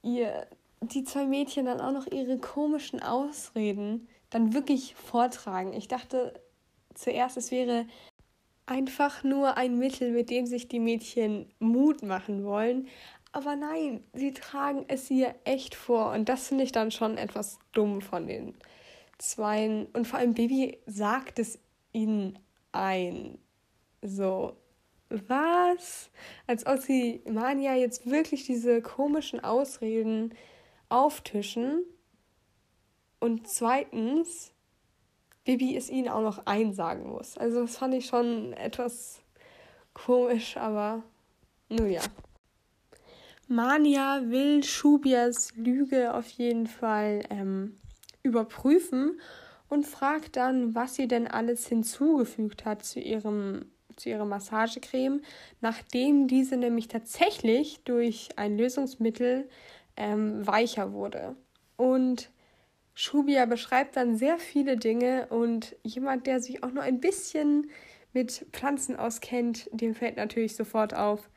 ihr 0.00 0.46
die 0.80 1.04
zwei 1.04 1.26
Mädchen 1.26 1.66
dann 1.66 1.82
auch 1.82 1.92
noch 1.92 2.06
ihre 2.06 2.38
komischen 2.38 3.02
Ausreden 3.02 4.08
dann 4.30 4.54
wirklich 4.54 4.94
vortragen. 4.94 5.74
Ich 5.74 5.88
dachte 5.88 6.40
zuerst, 6.94 7.36
es 7.36 7.50
wäre 7.50 7.84
einfach 8.66 9.22
nur 9.22 9.56
ein 9.56 9.78
Mittel, 9.78 10.10
mit 10.10 10.28
dem 10.28 10.46
sich 10.46 10.68
die 10.68 10.80
Mädchen 10.80 11.48
Mut 11.60 12.02
machen 12.02 12.44
wollen. 12.44 12.88
Aber 13.36 13.54
nein, 13.54 14.02
sie 14.14 14.32
tragen 14.32 14.86
es 14.88 15.10
ihr 15.10 15.34
echt 15.44 15.74
vor. 15.74 16.12
Und 16.12 16.30
das 16.30 16.48
finde 16.48 16.64
ich 16.64 16.72
dann 16.72 16.90
schon 16.90 17.18
etwas 17.18 17.58
dumm 17.72 18.00
von 18.00 18.26
den 18.26 18.54
Zweien. 19.18 19.88
Und 19.92 20.06
vor 20.08 20.18
allem 20.18 20.32
Baby 20.32 20.78
sagt 20.86 21.38
es 21.38 21.58
ihnen 21.92 22.38
ein. 22.72 23.36
So, 24.00 24.56
was? 25.10 26.08
Als 26.46 26.66
ob 26.66 26.78
sie 26.78 27.20
Mania 27.30 27.74
jetzt 27.74 28.10
wirklich 28.10 28.46
diese 28.46 28.80
komischen 28.80 29.44
Ausreden 29.44 30.32
auftischen. 30.88 31.84
Und 33.20 33.46
zweitens, 33.48 34.54
Bibi 35.44 35.76
es 35.76 35.90
ihnen 35.90 36.08
auch 36.08 36.22
noch 36.22 36.46
einsagen 36.46 37.10
muss. 37.10 37.36
Also 37.36 37.66
das 37.66 37.76
fand 37.76 37.92
ich 37.92 38.06
schon 38.06 38.54
etwas 38.54 39.20
komisch, 39.92 40.56
aber 40.56 41.02
nun 41.68 41.90
ja. 41.90 42.00
Mania 43.48 44.22
will 44.24 44.64
Schubias 44.64 45.54
Lüge 45.54 46.14
auf 46.14 46.28
jeden 46.30 46.66
Fall 46.66 47.22
ähm, 47.30 47.76
überprüfen 48.22 49.20
und 49.68 49.86
fragt 49.86 50.36
dann, 50.36 50.74
was 50.74 50.96
sie 50.96 51.06
denn 51.06 51.28
alles 51.28 51.68
hinzugefügt 51.68 52.64
hat 52.64 52.84
zu 52.84 53.00
ihrem 53.00 53.66
zu 53.96 54.10
ihrer 54.10 54.24
Massagecreme, 54.24 55.22
nachdem 55.60 56.28
diese 56.28 56.56
nämlich 56.56 56.88
tatsächlich 56.88 57.82
durch 57.84 58.28
ein 58.36 58.58
Lösungsmittel 58.58 59.48
ähm, 59.96 60.46
weicher 60.46 60.92
wurde. 60.92 61.34
Und 61.76 62.30
Schubia 62.94 63.46
beschreibt 63.46 63.96
dann 63.96 64.16
sehr 64.16 64.38
viele 64.38 64.76
Dinge 64.76 65.26
und 65.28 65.76
jemand, 65.82 66.26
der 66.26 66.40
sich 66.40 66.62
auch 66.62 66.72
nur 66.72 66.82
ein 66.82 67.00
bisschen 67.00 67.70
mit 68.12 68.46
Pflanzen 68.52 68.96
auskennt, 68.96 69.68
dem 69.72 69.94
fällt 69.94 70.16
natürlich 70.16 70.56
sofort 70.56 70.94
auf, 70.94 71.28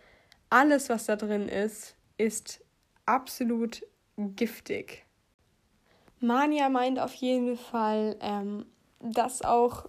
alles, 0.50 0.90
was 0.90 1.06
da 1.06 1.16
drin 1.16 1.48
ist, 1.48 1.96
ist 2.20 2.64
absolut 3.06 3.84
giftig. 4.18 5.06
Mania 6.20 6.70
meint 6.70 7.00
auf 7.00 7.14
jeden 7.16 7.58
Fall, 7.58 8.18
ähm, 8.20 8.66
dass 9.00 9.42
auch 9.42 9.88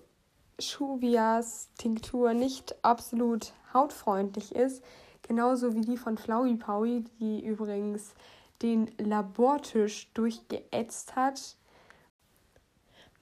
Schubias 0.61 1.71
Tinktur 1.77 2.33
nicht 2.33 2.85
absolut 2.85 3.53
hautfreundlich 3.75 4.55
ist, 4.55 4.85
genauso 5.23 5.75
wie 5.75 5.81
die 5.81 5.97
von 5.97 6.17
Flowey 6.17 6.55
Powie, 6.55 7.05
die 7.19 7.45
übrigens 7.45 8.15
den 8.63 8.91
Labortisch 8.99 10.11
durchgeätzt 10.13 11.17
hat. 11.17 11.57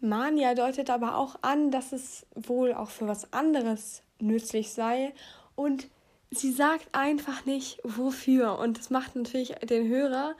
Mania 0.01 0.55
deutet 0.55 0.91
aber 0.91 1.17
auch 1.17 1.37
an, 1.43 1.71
dass 1.71 1.93
es 1.93 2.27
wohl 2.35 2.75
auch 2.75 2.91
für 2.91 3.09
was 3.09 3.33
anderes 3.33 4.03
nützlich 4.21 4.73
sei 4.73 5.15
und 5.55 5.89
sie 6.31 6.53
sagt 6.53 6.89
einfach 6.93 7.45
nicht 7.45 7.81
wofür. 7.85 8.59
Und 8.59 8.79
das 8.79 8.91
macht 8.91 9.17
natürlich 9.17 9.55
den 9.63 9.89
Hörer 9.89 10.35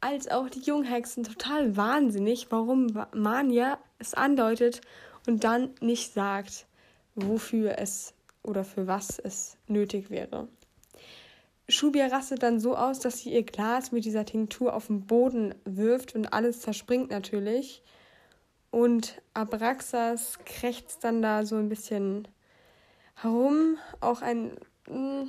als 0.00 0.28
auch 0.28 0.50
die 0.50 0.60
Junghexen 0.60 1.24
total 1.24 1.76
wahnsinnig, 1.76 2.48
warum 2.50 3.06
Mania 3.14 3.78
es 3.98 4.14
andeutet 4.14 4.80
und 5.26 5.44
dann 5.44 5.70
nicht 5.80 6.12
sagt, 6.12 6.66
wofür 7.14 7.78
es 7.78 8.12
oder 8.42 8.64
für 8.64 8.86
was 8.86 9.18
es 9.18 9.56
nötig 9.66 10.10
wäre. 10.10 10.48
Shubia 11.68 12.08
rastet 12.08 12.42
dann 12.42 12.60
so 12.60 12.76
aus, 12.76 12.98
dass 12.98 13.20
sie 13.20 13.32
ihr 13.32 13.44
Glas 13.44 13.90
mit 13.92 14.04
dieser 14.04 14.26
Tinktur 14.26 14.74
auf 14.74 14.88
den 14.88 15.06
Boden 15.06 15.54
wirft 15.64 16.14
und 16.14 16.34
alles 16.34 16.60
zerspringt 16.60 17.10
natürlich. 17.10 17.82
Und 18.70 19.22
Abraxas 19.32 20.38
krächzt 20.44 21.04
dann 21.04 21.22
da 21.22 21.46
so 21.46 21.56
ein 21.56 21.70
bisschen 21.70 22.28
herum, 23.14 23.78
auch 24.00 24.20
ein 24.20 24.58
Mm, 24.88 25.24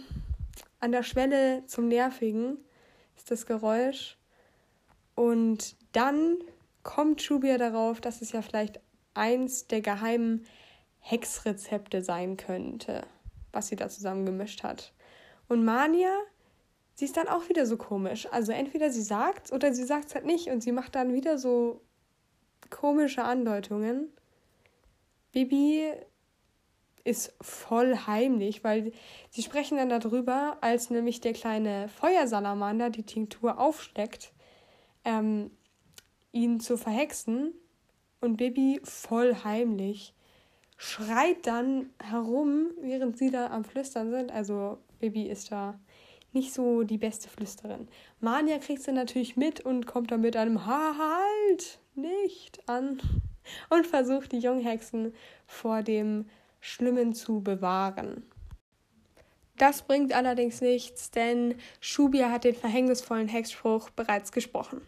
an 0.80 0.92
der 0.92 1.04
Schwelle 1.04 1.66
zum 1.68 1.88
Nervigen 1.88 2.58
ist 3.16 3.32
das 3.32 3.46
Geräusch. 3.46 4.18
Und 5.16 5.76
dann 5.94 6.38
kommt 6.84 7.22
Schubia 7.22 7.58
darauf, 7.58 8.02
dass 8.02 8.22
es 8.22 8.32
ja 8.32 8.42
vielleicht 8.42 8.80
eins 9.14 9.68
der 9.68 9.82
geheimen 9.82 10.46
Hexrezepte 11.00 12.04
sein 12.04 12.38
könnte, 12.38 13.04
was 13.52 13.68
sie 13.68 13.76
da 13.76 13.90
zusammen 13.90 14.26
gemischt 14.26 14.64
hat. 14.64 14.94
Und 15.48 15.64
Mania, 15.64 16.14
sie 16.96 17.06
ist 17.06 17.18
dann 17.18 17.28
auch 17.28 17.48
wieder 17.50 17.66
so 17.66 17.78
komisch. 17.78 18.28
Also 18.32 18.52
entweder 18.52 18.90
sie 18.90 19.02
sagt 19.02 19.52
oder 19.52 19.74
sie 19.74 19.86
sagt 19.86 20.08
es 20.08 20.16
halt 20.16 20.26
nicht 20.26 20.50
und 20.50 20.62
sie 20.62 20.72
macht 20.72 20.96
dann 20.96 21.14
wieder 21.14 21.38
so 21.38 21.82
komische 22.70 23.24
Andeutungen. 23.24 24.10
Bibi 25.32 25.92
ist 27.06 27.34
voll 27.40 27.96
heimlich, 28.08 28.64
weil 28.64 28.92
sie 29.30 29.44
sprechen 29.44 29.78
dann 29.78 29.90
darüber, 29.90 30.58
als 30.60 30.90
nämlich 30.90 31.22
der 31.22 31.34
kleine 31.34 31.88
Feuersalamander 31.88 32.90
die 32.90 33.04
Tinktur 33.04 33.60
aufsteckt, 33.60 34.34
ähm, 35.06 35.52
ihn 36.32 36.60
zu 36.60 36.78
verhexen 36.78 37.54
und 38.20 38.38
Bibi 38.38 38.82
voll 38.84 39.36
heimlich 39.44 40.14
schreit 40.78 41.48
dann 41.48 41.92
herum, 42.04 42.72
während 42.82 43.18
sie 43.18 43.32
da 43.32 43.48
am 43.48 43.64
Flüstern 43.64 44.12
sind. 44.12 44.32
Also 44.32 44.80
Bibi 45.00 45.28
ist 45.28 45.52
da 45.52 45.80
nicht 46.34 46.54
so 46.54 46.84
die 46.84 46.98
beste 46.98 47.30
Flüsterin. 47.30 47.88
Mania 48.20 48.58
kriegt 48.58 48.82
sie 48.82 48.92
natürlich 48.92 49.38
mit 49.38 49.62
und 49.62 49.86
kommt 49.86 50.12
dann 50.12 50.22
mit 50.22 50.36
einem 50.36 50.66
Ha 50.66 50.96
halt 50.98 51.80
nicht 51.94 52.68
an 52.68 53.00
und 53.70 53.88
versucht 53.88 54.34
die 54.34 54.40
Junghexen 54.40 55.14
vor 55.48 55.82
dem 55.82 56.26
Schlimmen 56.66 57.14
zu 57.14 57.42
bewahren. 57.42 58.24
Das 59.58 59.84
bringt 59.84 60.14
allerdings 60.14 60.62
nichts, 60.62 61.12
denn 61.12 61.56
Schubia 61.80 62.32
hat 62.32 62.44
den 62.44 62.56
verhängnisvollen 62.56 63.28
Hexspruch 63.28 63.90
bereits 63.92 64.32
gesprochen. 64.32 64.82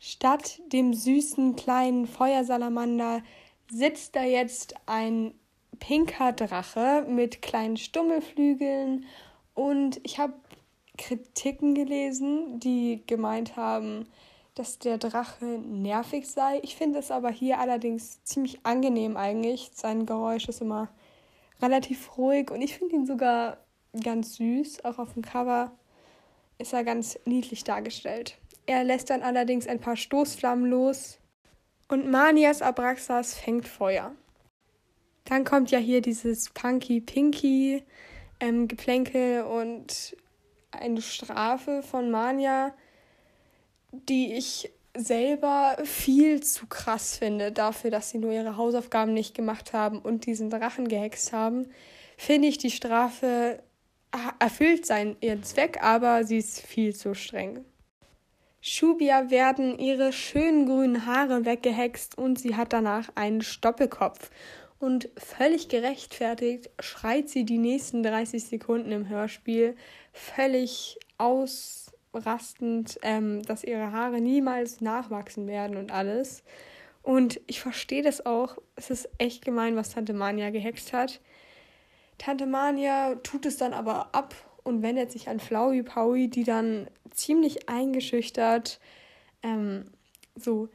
Statt 0.00 0.60
dem 0.72 0.92
süßen 0.92 1.54
kleinen 1.56 2.06
Feuersalamander 2.06 3.22
sitzt 3.70 4.16
da 4.16 4.24
jetzt 4.24 4.74
ein 4.86 5.32
pinker 5.78 6.32
Drache 6.32 7.06
mit 7.08 7.40
kleinen 7.40 7.76
Stummelflügeln 7.76 9.06
und 9.54 10.00
ich 10.02 10.18
habe 10.18 10.34
Kritiken 10.98 11.74
gelesen, 11.74 12.58
die 12.58 13.02
gemeint 13.06 13.56
haben, 13.56 14.08
dass 14.54 14.78
der 14.78 14.98
Drache 14.98 15.44
nervig 15.44 16.28
sei. 16.28 16.60
Ich 16.62 16.76
finde 16.76 17.00
es 17.00 17.10
aber 17.10 17.30
hier 17.30 17.58
allerdings 17.58 18.22
ziemlich 18.24 18.64
angenehm 18.64 19.16
eigentlich. 19.16 19.70
Sein 19.74 20.06
Geräusch 20.06 20.48
ist 20.48 20.60
immer 20.60 20.88
relativ 21.60 22.16
ruhig 22.16 22.50
und 22.50 22.62
ich 22.62 22.78
finde 22.78 22.94
ihn 22.94 23.06
sogar 23.06 23.58
ganz 24.02 24.36
süß. 24.36 24.84
Auch 24.84 24.98
auf 24.98 25.14
dem 25.14 25.22
Cover 25.22 25.72
ist 26.58 26.72
er 26.72 26.84
ganz 26.84 27.18
niedlich 27.24 27.64
dargestellt. 27.64 28.38
Er 28.66 28.84
lässt 28.84 29.10
dann 29.10 29.22
allerdings 29.22 29.66
ein 29.66 29.80
paar 29.80 29.96
Stoßflammen 29.96 30.66
los 30.66 31.18
und 31.88 32.10
Manias 32.10 32.62
Abraxas 32.62 33.34
fängt 33.34 33.66
Feuer. 33.66 34.12
Dann 35.24 35.44
kommt 35.44 35.70
ja 35.70 35.78
hier 35.78 36.00
dieses 36.00 36.50
Punky 36.50 37.00
Pinky 37.00 37.82
ähm, 38.40 38.68
Geplänkel 38.68 39.42
und 39.42 40.16
eine 40.70 41.02
Strafe 41.02 41.82
von 41.82 42.10
Mania 42.10 42.74
die 44.08 44.34
ich 44.34 44.72
selber 44.96 45.76
viel 45.84 46.42
zu 46.42 46.66
krass 46.66 47.16
finde 47.16 47.50
dafür, 47.50 47.90
dass 47.90 48.10
sie 48.10 48.18
nur 48.18 48.32
ihre 48.32 48.56
Hausaufgaben 48.56 49.12
nicht 49.12 49.34
gemacht 49.34 49.72
haben 49.72 49.98
und 49.98 50.26
diesen 50.26 50.50
Drachen 50.50 50.88
gehext 50.88 51.32
haben, 51.32 51.68
finde 52.16 52.48
ich 52.48 52.58
die 52.58 52.70
Strafe 52.70 53.60
erfüllt 54.38 54.86
seinen 54.86 55.16
ihren 55.20 55.42
Zweck, 55.42 55.82
aber 55.82 56.24
sie 56.24 56.38
ist 56.38 56.60
viel 56.60 56.94
zu 56.94 57.14
streng. 57.14 57.64
Shubia 58.60 59.30
werden 59.30 59.78
ihre 59.78 60.12
schönen 60.12 60.66
grünen 60.66 61.04
Haare 61.04 61.44
weggehext 61.44 62.16
und 62.16 62.38
sie 62.38 62.56
hat 62.56 62.72
danach 62.72 63.10
einen 63.14 63.42
Stoppelkopf. 63.42 64.30
Und 64.78 65.10
völlig 65.16 65.68
gerechtfertigt 65.68 66.70
schreit 66.80 67.28
sie 67.28 67.44
die 67.44 67.58
nächsten 67.58 68.02
30 68.02 68.44
Sekunden 68.44 68.92
im 68.92 69.08
Hörspiel 69.08 69.76
völlig 70.12 70.98
aus 71.18 71.83
rastend, 72.14 72.98
ähm, 73.02 73.42
dass 73.42 73.64
ihre 73.64 73.92
Haare 73.92 74.20
niemals 74.20 74.80
nachwachsen 74.80 75.46
werden 75.46 75.76
und 75.76 75.92
alles. 75.92 76.42
Und 77.02 77.40
ich 77.46 77.60
verstehe 77.60 78.02
das 78.02 78.24
auch. 78.24 78.56
Es 78.76 78.90
ist 78.90 79.08
echt 79.18 79.44
gemein, 79.44 79.76
was 79.76 79.90
Tante 79.90 80.14
Mania 80.14 80.50
gehext 80.50 80.92
hat. 80.92 81.20
Tante 82.18 82.46
Mania 82.46 83.16
tut 83.16 83.46
es 83.46 83.56
dann 83.56 83.74
aber 83.74 84.14
ab 84.14 84.34
und 84.62 84.82
wendet 84.82 85.12
sich 85.12 85.28
an 85.28 85.40
Flauwi 85.40 85.82
Paui, 85.82 86.28
die 86.28 86.44
dann 86.44 86.88
ziemlich 87.10 87.68
eingeschüchtert 87.68 88.80
ähm, 89.42 89.84
so, 90.34 90.68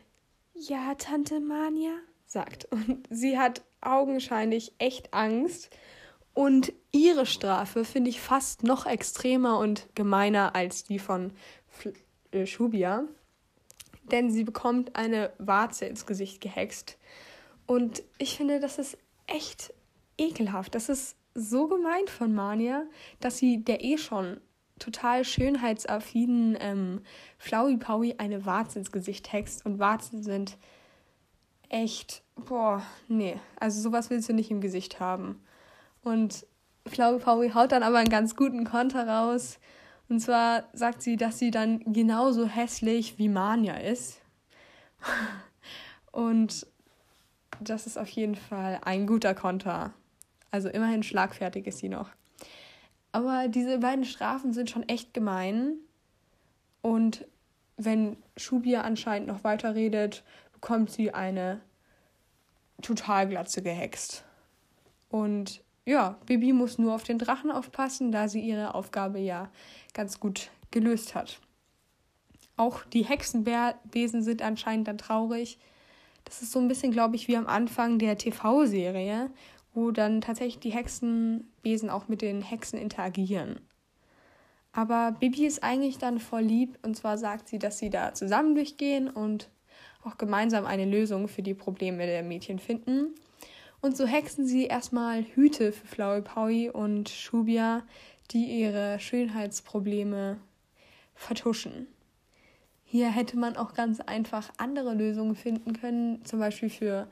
ja, 0.53 0.93
Tante 0.95 1.39
Mania, 1.39 1.93
sagt. 2.25 2.65
Und 2.71 3.07
sie 3.09 3.37
hat 3.37 3.63
augenscheinlich 3.81 4.73
echt 4.77 5.13
Angst 5.13 5.75
und 6.39 6.71
ihre 6.93 7.25
Strafe 7.25 7.83
finde 7.83 8.09
ich 8.09 8.21
fast 8.21 8.63
noch 8.63 8.85
extremer 8.85 9.59
und 9.59 9.93
gemeiner 9.93 10.55
als 10.55 10.85
die 10.85 10.97
von 10.97 11.33
äh, 12.31 12.45
Shubia. 12.45 13.03
Denn 14.03 14.31
sie 14.31 14.45
bekommt 14.45 14.95
eine 14.95 15.33
Warze 15.37 15.83
ins 15.83 16.05
Gesicht 16.05 16.39
gehext. 16.39 16.97
Und 17.65 18.03
ich 18.19 18.37
finde, 18.37 18.61
das 18.61 18.79
ist 18.79 18.97
echt 19.27 19.73
ekelhaft. 20.17 20.75
Das 20.75 20.87
ist 20.87 21.17
so 21.35 21.67
gemein 21.67 22.07
von 22.07 22.33
Mania, 22.33 22.85
dass 23.19 23.37
sie 23.37 23.61
der 23.61 23.83
eh 23.83 23.97
schon 23.97 24.39
total 24.79 25.25
schönheitsaffinen 25.25 26.57
ähm, 26.61 27.01
Paui 27.79 28.15
eine 28.17 28.45
Warze 28.45 28.79
ins 28.79 28.93
Gesicht 28.93 29.33
hext. 29.33 29.65
Und 29.65 29.79
Warzen 29.79 30.23
sind 30.23 30.57
echt, 31.67 32.23
boah, 32.37 32.81
nee. 33.09 33.37
Also 33.59 33.81
sowas 33.81 34.09
willst 34.09 34.29
du 34.29 34.33
nicht 34.33 34.51
im 34.51 34.61
Gesicht 34.61 35.01
haben. 35.01 35.41
Und 36.09 36.47
Flaube 36.87 37.19
Paui 37.19 37.51
haut 37.51 37.71
dann 37.71 37.83
aber 37.83 37.99
einen 37.99 38.09
ganz 38.09 38.35
guten 38.35 38.63
Konter 38.63 39.07
raus. 39.07 39.59
Und 40.09 40.19
zwar 40.19 40.63
sagt 40.73 41.03
sie, 41.03 41.17
dass 41.17 41.37
sie 41.37 41.51
dann 41.51 41.81
genauso 41.93 42.47
hässlich 42.47 43.19
wie 43.19 43.29
Mania 43.29 43.75
ist. 43.75 44.19
Und 46.11 46.65
das 47.59 47.85
ist 47.85 47.97
auf 47.97 48.09
jeden 48.09 48.33
Fall 48.33 48.79
ein 48.83 49.05
guter 49.05 49.35
Konter. 49.35 49.93
Also 50.49 50.67
immerhin 50.67 51.03
schlagfertig 51.03 51.67
ist 51.67 51.77
sie 51.77 51.89
noch. 51.89 52.09
Aber 53.11 53.47
diese 53.47 53.77
beiden 53.77 54.05
Strafen 54.05 54.51
sind 54.51 54.71
schon 54.71 54.89
echt 54.89 55.13
gemein. 55.13 55.75
Und 56.81 57.27
wenn 57.77 58.17
Shubia 58.35 58.81
anscheinend 58.81 59.27
noch 59.27 59.43
weiter 59.43 59.75
redet, 59.75 60.23
bekommt 60.53 60.89
sie 60.89 61.13
eine 61.13 61.61
Totalglatze 62.81 63.61
gehext. 63.61 64.23
Und 65.09 65.61
ja, 65.85 66.17
Bibi 66.25 66.53
muss 66.53 66.77
nur 66.77 66.93
auf 66.93 67.03
den 67.03 67.17
Drachen 67.17 67.51
aufpassen, 67.51 68.11
da 68.11 68.27
sie 68.27 68.41
ihre 68.41 68.75
Aufgabe 68.75 69.19
ja 69.19 69.49
ganz 69.93 70.19
gut 70.19 70.51
gelöst 70.71 71.15
hat. 71.15 71.39
Auch 72.57 72.83
die 72.85 73.05
Hexenbesen 73.05 74.21
sind 74.21 74.41
anscheinend 74.41 74.87
dann 74.87 74.97
traurig. 74.97 75.57
Das 76.25 76.41
ist 76.41 76.51
so 76.51 76.59
ein 76.59 76.67
bisschen, 76.67 76.91
glaube 76.91 77.15
ich, 77.15 77.27
wie 77.27 77.37
am 77.37 77.47
Anfang 77.47 77.99
der 77.99 78.17
TV-Serie, 78.17 79.31
wo 79.73 79.91
dann 79.91 80.21
tatsächlich 80.21 80.59
die 80.59 80.73
Hexenbesen 80.73 81.89
auch 81.89 82.07
mit 82.07 82.21
den 82.21 82.41
Hexen 82.41 82.77
interagieren. 82.77 83.61
Aber 84.71 85.15
Bibi 85.19 85.45
ist 85.45 85.63
eigentlich 85.63 85.97
dann 85.97 86.19
voll 86.19 86.43
lieb 86.43 86.77
und 86.83 86.95
zwar 86.95 87.17
sagt 87.17 87.47
sie, 87.47 87.59
dass 87.59 87.79
sie 87.79 87.89
da 87.89 88.13
zusammen 88.13 88.55
durchgehen 88.55 89.09
und 89.09 89.49
auch 90.03 90.17
gemeinsam 90.17 90.65
eine 90.65 90.85
Lösung 90.85 91.27
für 91.27 91.41
die 91.41 91.53
Probleme 91.53 92.05
der 92.05 92.23
Mädchen 92.23 92.59
finden. 92.59 93.15
Und 93.81 93.95
so 93.95 94.05
hexen 94.05 94.45
sie 94.45 94.65
erstmal 94.65 95.23
Hüte 95.23 95.71
für 95.71 95.87
Flauwe 95.87 96.21
Paui 96.21 96.69
und 96.69 97.09
Shubia, 97.09 97.83
die 98.31 98.45
ihre 98.45 98.99
Schönheitsprobleme 98.99 100.37
vertuschen. 101.15 101.87
Hier 102.83 103.09
hätte 103.09 103.37
man 103.37 103.55
auch 103.55 103.73
ganz 103.73 103.99
einfach 104.01 104.49
andere 104.57 104.93
Lösungen 104.93 105.35
finden 105.35 105.73
können, 105.73 106.25
zum 106.25 106.39
Beispiel 106.39 106.69
für 106.69 107.07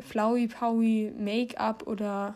Flauwi 0.00 0.48
Paui 0.48 1.12
Make-up 1.16 1.86
oder 1.86 2.34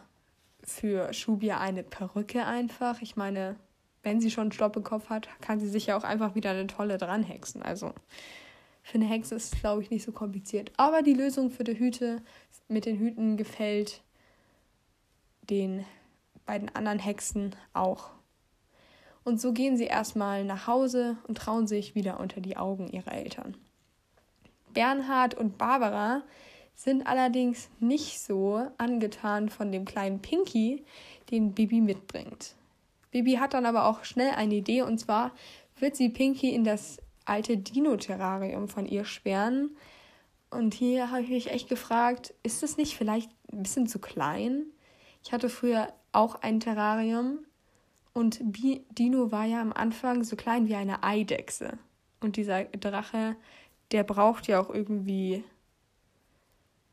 für 0.63 1.13
Shubia 1.13 1.59
eine 1.59 1.83
Perücke 1.83 2.47
einfach. 2.47 3.03
Ich 3.03 3.17
meine, 3.17 3.57
wenn 4.03 4.21
sie 4.21 4.31
schon 4.31 4.43
einen 4.43 4.53
Stopp 4.53 4.77
im 4.77 4.85
Kopf 4.85 5.11
hat, 5.11 5.29
kann 5.41 5.61
sie 5.61 5.69
sich 5.69 5.87
ja 5.87 5.97
auch 5.97 6.05
einfach 6.05 6.35
wieder 6.35 6.51
eine 6.51 6.67
tolle 6.67 6.99
dranhexen. 6.99 7.63
Also 7.63 7.93
für 8.83 8.95
eine 8.95 9.07
Hexe 9.07 9.35
ist 9.35 9.55
es, 9.55 9.61
glaube 9.61 9.83
ich, 9.83 9.91
nicht 9.91 10.05
so 10.05 10.13
kompliziert. 10.13 10.73
Aber 10.77 11.03
die 11.03 11.15
Lösung 11.15 11.51
für 11.51 11.65
die 11.65 11.79
Hüte 11.79 12.23
mit 12.69 12.87
den 12.87 12.99
Hüten 12.99 13.37
gefällt 13.37 14.03
den 15.43 15.85
beiden 16.47 16.75
anderen 16.75 16.99
Hexen 16.99 17.55
auch. 17.73 18.11
Und 19.25 19.41
so 19.41 19.53
gehen 19.53 19.77
sie 19.77 19.85
erstmal 19.85 20.45
nach 20.45 20.67
Hause 20.67 21.19
und 21.29 21.37
trauen 21.37 21.67
sich 21.67 21.95
wieder 21.95 22.21
unter 22.21 22.41
die 22.41 22.57
Augen 22.57 22.89
ihrer 22.89 23.13
Eltern. 23.13 23.57
Bernhard 24.73 25.35
und 25.35 25.59
Barbara 25.59 26.23
sind 26.75 27.07
allerdings 27.07 27.69
nicht 27.81 28.21
so 28.21 28.67
angetan 28.79 29.51
von 29.51 29.71
dem 29.71 29.85
kleinen 29.85 30.21
Pinky, 30.21 30.85
den 31.31 31.53
Bibi 31.53 31.81
mitbringt. 31.81 32.55
Bibi 33.11 33.35
hat 33.35 33.55
dann 33.55 33.67
aber 33.67 33.87
auch 33.87 34.05
schnell 34.05 34.31
eine 34.31 34.55
Idee 34.55 34.83
und 34.83 34.99
zwar 34.99 35.33
wird 35.79 35.97
sie 35.97 36.09
Pinky 36.09 36.55
in 36.55 36.65
das 36.65 36.99
alte 37.31 37.57
Dino-Terrarium 37.57 38.69
von 38.69 38.85
ihr 38.85 39.05
sperren, 39.07 39.77
und 40.51 40.75
hier 40.75 41.11
habe 41.11 41.23
ich 41.23 41.29
mich 41.29 41.51
echt 41.51 41.69
gefragt, 41.69 42.35
ist 42.43 42.63
es 42.63 42.77
nicht 42.77 42.97
vielleicht 42.97 43.31
ein 43.53 43.63
bisschen 43.63 43.87
zu 43.87 44.01
klein? 44.01 44.67
Ich 45.23 45.33
hatte 45.33 45.49
früher 45.49 45.93
auch 46.13 46.35
ein 46.43 46.59
Terrarium 46.59 47.39
und 48.13 48.41
Dino 48.43 49.31
war 49.31 49.45
ja 49.45 49.61
am 49.61 49.73
Anfang 49.73 50.25
so 50.25 50.35
klein 50.35 50.67
wie 50.67 50.75
eine 50.75 51.05
Eidechse. 51.05 51.79
Und 52.21 52.37
dieser 52.37 52.65
Drache, 52.65 53.37
der 53.93 54.03
braucht 54.03 54.49
ja 54.49 54.61
auch 54.61 54.71
irgendwie. 54.71 55.45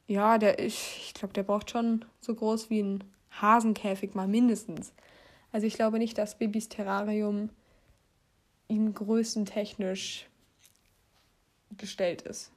Ja, 0.08 0.38
der 0.38 0.60
ist, 0.60 0.78
ich 0.98 1.14
glaube, 1.16 1.34
der 1.34 1.44
braucht 1.44 1.72
schon 1.72 2.06
so 2.22 2.34
groß 2.34 2.70
wie 2.70 2.82
ein 2.82 3.04
Hasenkäfig 3.42 4.14
mal 4.14 4.28
mindestens. 4.28 4.94
Also 5.52 5.66
ich 5.66 5.74
glaube 5.74 5.98
nicht, 5.98 6.18
dass 6.18 6.38
Babys 6.38 6.70
Terrarium 6.70 7.50
ihm 8.68 8.94
größentechnisch 8.94 10.28
gestellt 11.78 12.24
ist. 12.24 12.52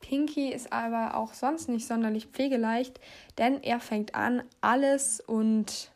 Pinky 0.00 0.52
ist 0.52 0.72
aber 0.72 1.16
auch 1.16 1.32
sonst 1.32 1.68
nicht 1.68 1.86
sonderlich 1.86 2.26
pflegeleicht, 2.26 3.00
denn 3.38 3.62
er 3.62 3.80
fängt 3.80 4.14
an, 4.14 4.42
alles 4.60 5.20
und 5.20 5.90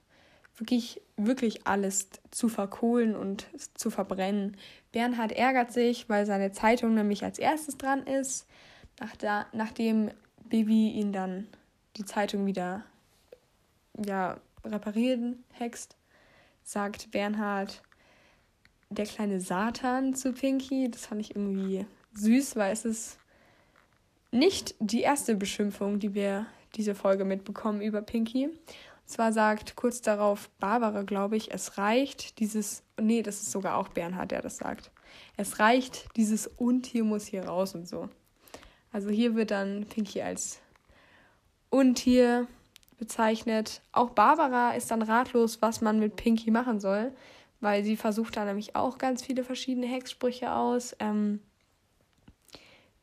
wirklich, 0.56 1.02
wirklich 1.16 1.66
alles 1.66 2.08
zu 2.30 2.48
verkohlen 2.48 3.14
und 3.14 3.46
zu 3.74 3.90
verbrennen. 3.90 4.56
Bernhard 4.92 5.32
ärgert 5.32 5.72
sich, 5.72 6.08
weil 6.08 6.24
seine 6.24 6.52
Zeitung 6.52 6.94
nämlich 6.94 7.24
als 7.24 7.38
erstes 7.38 7.76
dran 7.76 8.06
ist. 8.06 8.46
Nach 9.00 9.14
da, 9.16 9.46
nachdem 9.52 10.10
Bibi 10.48 10.90
ihn 10.92 11.12
dann 11.12 11.48
die 11.96 12.04
Zeitung 12.04 12.46
wieder 12.46 12.84
ja, 14.04 14.38
reparieren 14.64 15.44
hext, 15.52 15.96
sagt 16.62 17.10
Bernhard 17.10 17.82
der 18.90 19.06
kleine 19.06 19.40
Satan 19.40 20.14
zu 20.14 20.32
Pinky. 20.32 20.90
Das 20.90 21.06
fand 21.06 21.20
ich 21.20 21.34
irgendwie 21.34 21.86
süß, 22.14 22.56
weil 22.56 22.72
es 22.72 22.84
ist 22.84 23.18
nicht 24.30 24.74
die 24.78 25.00
erste 25.00 25.34
Beschimpfung, 25.34 25.98
die 25.98 26.14
wir 26.14 26.46
diese 26.74 26.94
Folge 26.94 27.24
mitbekommen 27.24 27.80
über 27.80 28.02
Pinky. 28.02 28.46
Und 28.46 28.56
zwar 29.06 29.32
sagt 29.32 29.76
kurz 29.76 30.00
darauf 30.02 30.50
Barbara, 30.58 31.02
glaube 31.02 31.36
ich, 31.36 31.52
es 31.52 31.78
reicht 31.78 32.38
dieses, 32.38 32.82
nee, 33.00 33.22
das 33.22 33.36
ist 33.36 33.52
sogar 33.52 33.76
auch 33.76 33.88
Bernhard, 33.88 34.30
der 34.30 34.42
das 34.42 34.58
sagt. 34.58 34.90
Es 35.36 35.58
reicht 35.58 36.08
dieses 36.16 36.46
Untier 36.46 37.04
muss 37.04 37.26
hier 37.26 37.46
raus 37.46 37.74
und 37.74 37.88
so. 37.88 38.08
Also 38.92 39.10
hier 39.10 39.34
wird 39.34 39.50
dann 39.50 39.86
Pinky 39.86 40.22
als 40.22 40.60
Untier 41.70 42.46
bezeichnet. 42.98 43.82
Auch 43.92 44.10
Barbara 44.10 44.72
ist 44.72 44.90
dann 44.90 45.02
ratlos, 45.02 45.60
was 45.60 45.80
man 45.80 45.98
mit 45.98 46.16
Pinky 46.16 46.50
machen 46.50 46.80
soll, 46.80 47.12
weil 47.60 47.84
sie 47.84 47.96
versucht 47.96 48.36
da 48.36 48.44
nämlich 48.44 48.76
auch 48.76 48.98
ganz 48.98 49.22
viele 49.22 49.44
verschiedene 49.44 49.86
Hexsprüche 49.86 50.52
aus, 50.52 50.94
ähm, 51.00 51.40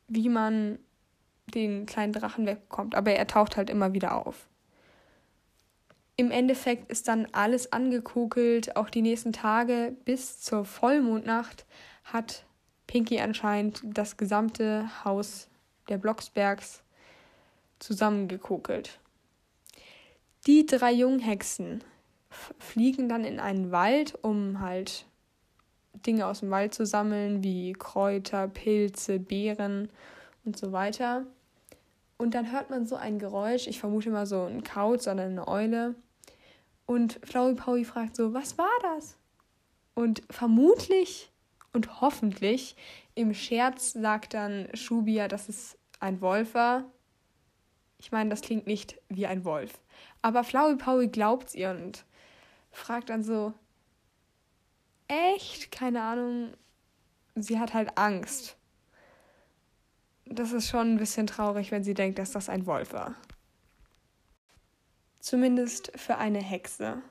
wie 0.08 0.30
man 0.30 0.80
den 1.54 1.86
kleinen 1.86 2.14
Drachen 2.14 2.46
wegbekommt. 2.46 2.96
Aber 2.96 3.12
er 3.12 3.28
taucht 3.28 3.58
halt 3.58 3.70
immer 3.70 3.94
wieder 3.94 4.26
auf. 4.26 4.48
Im 6.16 6.30
Endeffekt 6.30 6.92
ist 6.92 7.08
dann 7.08 7.28
alles 7.32 7.74
angekokelt. 7.74 8.76
Auch 8.76 8.90
die 8.90 9.02
nächsten 9.02 9.34
Tage 9.34 9.96
bis 10.06 10.40
zur 10.40 10.64
Vollmondnacht 10.64 11.66
hat 12.04 12.46
Pinky 12.86 13.20
anscheinend 13.20 13.82
das 13.84 14.18
gesamte 14.18 14.90
Haus 15.04 15.48
der 15.90 15.98
Blocksbergs 15.98 16.84
zusammengekokelt. 17.80 19.00
Die 20.46 20.66
drei 20.66 20.92
Junghexen 20.92 21.84
fliegen 22.74 23.08
dann 23.08 23.24
in 23.24 23.40
einen 23.40 23.72
Wald, 23.72 24.18
um 24.24 24.60
halt 24.60 25.06
Dinge 26.08 26.26
aus 26.26 26.40
dem 26.40 26.50
Wald 26.50 26.74
zu 26.74 26.88
sammeln, 26.88 27.44
wie 27.44 27.74
Kräuter, 27.74 28.48
Pilze, 28.48 29.20
Beeren 29.20 29.90
und 30.44 30.58
so 30.58 30.72
weiter. 30.72 31.28
Und 32.18 32.34
dann 32.34 32.52
hört 32.52 32.72
man 32.72 32.88
so 32.88 32.96
ein 32.96 33.20
Geräusch, 33.20 33.68
ich 33.68 33.80
vermute 33.80 34.10
mal 34.10 34.26
so 34.26 34.46
ein 34.46 34.64
Kauz 34.64 35.08
oder 35.08 35.22
eine 35.22 35.48
Eule. 35.48 35.94
Und 36.88 37.20
Flowey 37.24 37.54
Powie 37.54 37.86
fragt 37.86 38.16
so, 38.16 38.34
was 38.34 38.58
war 38.58 38.66
das? 38.82 39.18
Und 39.94 40.24
vermutlich 40.32 41.32
und 41.74 42.02
hoffentlich 42.02 42.76
im 43.14 43.36
Scherz 43.36 43.94
sagt 43.94 44.34
dann 44.34 44.68
Shubia, 44.74 45.28
dass 45.28 45.48
es 45.48 45.78
ein 46.00 46.22
Wolf 46.22 46.56
war. 46.56 46.86
Ich 48.00 48.12
meine, 48.12 48.32
das 48.32 48.42
klingt 48.42 48.66
nicht 48.66 49.00
wie 49.10 49.28
ein 49.28 49.46
Wolf. 49.46 49.80
Aber 50.24 50.44
Flowey 50.44 50.76
Powie 50.76 51.10
glaubt's 51.10 51.54
ihr 51.54 51.70
und 51.70 52.04
fragt 52.74 53.10
dann 53.10 53.24
so, 53.24 53.54
echt? 55.08 55.72
Keine 55.72 56.02
Ahnung. 56.02 56.54
Sie 57.36 57.60
hat 57.60 57.74
halt 57.74 57.98
Angst. 57.98 58.58
Das 60.26 60.52
ist 60.52 60.70
schon 60.70 60.94
ein 60.94 60.98
bisschen 60.98 61.28
traurig, 61.28 61.72
wenn 61.72 61.84
sie 61.84 61.94
denkt, 61.94 62.20
dass 62.20 62.32
das 62.32 62.50
ein 62.50 62.66
Wolf 62.66 62.94
war. 62.94 63.16
Zumindest 65.20 65.92
für 65.96 66.18
eine 66.18 66.40
Hexe. 66.40 67.02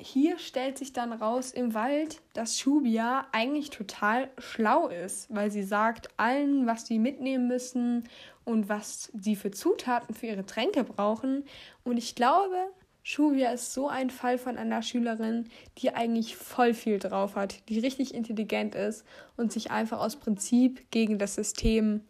Hier 0.00 0.38
stellt 0.38 0.78
sich 0.78 0.92
dann 0.92 1.12
raus 1.12 1.50
im 1.50 1.74
Wald, 1.74 2.20
dass 2.32 2.58
Shubia 2.58 3.26
eigentlich 3.32 3.70
total 3.70 4.30
schlau 4.38 4.86
ist, 4.86 5.34
weil 5.34 5.50
sie 5.50 5.64
sagt 5.64 6.08
allen, 6.16 6.66
was 6.66 6.86
sie 6.86 7.00
mitnehmen 7.00 7.48
müssen 7.48 8.08
und 8.44 8.68
was 8.68 9.10
sie 9.12 9.34
für 9.34 9.50
Zutaten 9.50 10.14
für 10.14 10.26
ihre 10.26 10.46
Tränke 10.46 10.84
brauchen. 10.84 11.44
Und 11.82 11.96
ich 11.96 12.14
glaube, 12.14 12.70
Shuvia 13.10 13.52
ist 13.52 13.72
so 13.72 13.88
ein 13.88 14.10
Fall 14.10 14.36
von 14.36 14.58
einer 14.58 14.82
Schülerin, 14.82 15.48
die 15.78 15.94
eigentlich 15.94 16.36
voll 16.36 16.74
viel 16.74 16.98
drauf 16.98 17.36
hat, 17.36 17.66
die 17.70 17.78
richtig 17.78 18.12
intelligent 18.12 18.74
ist 18.74 19.02
und 19.34 19.50
sich 19.50 19.70
einfach 19.70 19.98
aus 19.98 20.16
Prinzip 20.16 20.90
gegen 20.90 21.18
das 21.18 21.36
System 21.36 22.02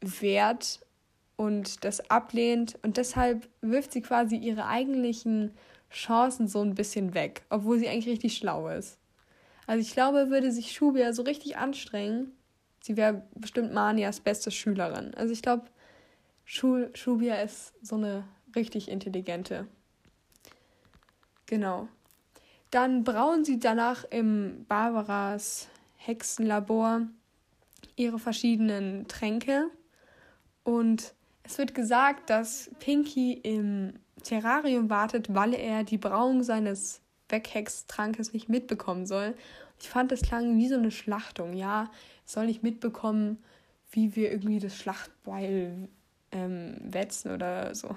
wehrt 0.00 0.80
und 1.36 1.84
das 1.84 2.10
ablehnt. 2.10 2.80
Und 2.82 2.96
deshalb 2.96 3.48
wirft 3.60 3.92
sie 3.92 4.02
quasi 4.02 4.34
ihre 4.34 4.66
eigentlichen 4.66 5.52
Chancen 5.88 6.48
so 6.48 6.60
ein 6.60 6.74
bisschen 6.74 7.14
weg, 7.14 7.42
obwohl 7.48 7.78
sie 7.78 7.88
eigentlich 7.88 8.08
richtig 8.08 8.36
schlau 8.36 8.66
ist. 8.66 8.98
Also 9.68 9.80
ich 9.80 9.92
glaube, 9.92 10.30
würde 10.30 10.50
sich 10.50 10.72
Shubia 10.72 11.12
so 11.12 11.22
richtig 11.22 11.58
anstrengen, 11.58 12.32
sie 12.82 12.96
wäre 12.96 13.22
bestimmt 13.36 13.72
Manias 13.72 14.18
beste 14.18 14.50
Schülerin. 14.50 15.14
Also 15.14 15.32
ich 15.32 15.42
glaube, 15.42 15.66
Shubia 16.44 17.36
ist 17.36 17.72
so 17.82 17.94
eine 17.94 18.24
richtig 18.56 18.88
intelligente. 18.88 19.66
Genau. 21.46 21.88
Dann 22.70 23.04
brauen 23.04 23.44
sie 23.44 23.58
danach 23.58 24.04
im 24.10 24.64
Barbaras 24.66 25.68
Hexenlabor 25.96 27.02
ihre 27.96 28.18
verschiedenen 28.18 29.06
Tränke. 29.08 29.70
Und 30.64 31.14
es 31.44 31.58
wird 31.58 31.74
gesagt, 31.74 32.30
dass 32.30 32.70
Pinky 32.80 33.34
im 33.34 33.94
Terrarium 34.22 34.90
wartet, 34.90 35.34
weil 35.34 35.54
er 35.54 35.84
die 35.84 35.98
Brauung 35.98 36.42
seines 36.42 37.00
Weghextrankes 37.28 38.32
nicht 38.32 38.48
mitbekommen 38.48 39.06
soll. 39.06 39.34
Ich 39.80 39.88
fand, 39.88 40.12
das 40.12 40.22
klang 40.22 40.56
wie 40.56 40.68
so 40.68 40.76
eine 40.76 40.90
Schlachtung. 40.90 41.52
Ja, 41.52 41.90
soll 42.24 42.46
nicht 42.46 42.62
mitbekommen, 42.62 43.42
wie 43.90 44.16
wir 44.16 44.32
irgendwie 44.32 44.58
das 44.58 44.76
Schlachtbeil 44.76 45.88
ähm, 46.32 46.76
wetzen 46.80 47.32
oder 47.32 47.74
so. 47.74 47.94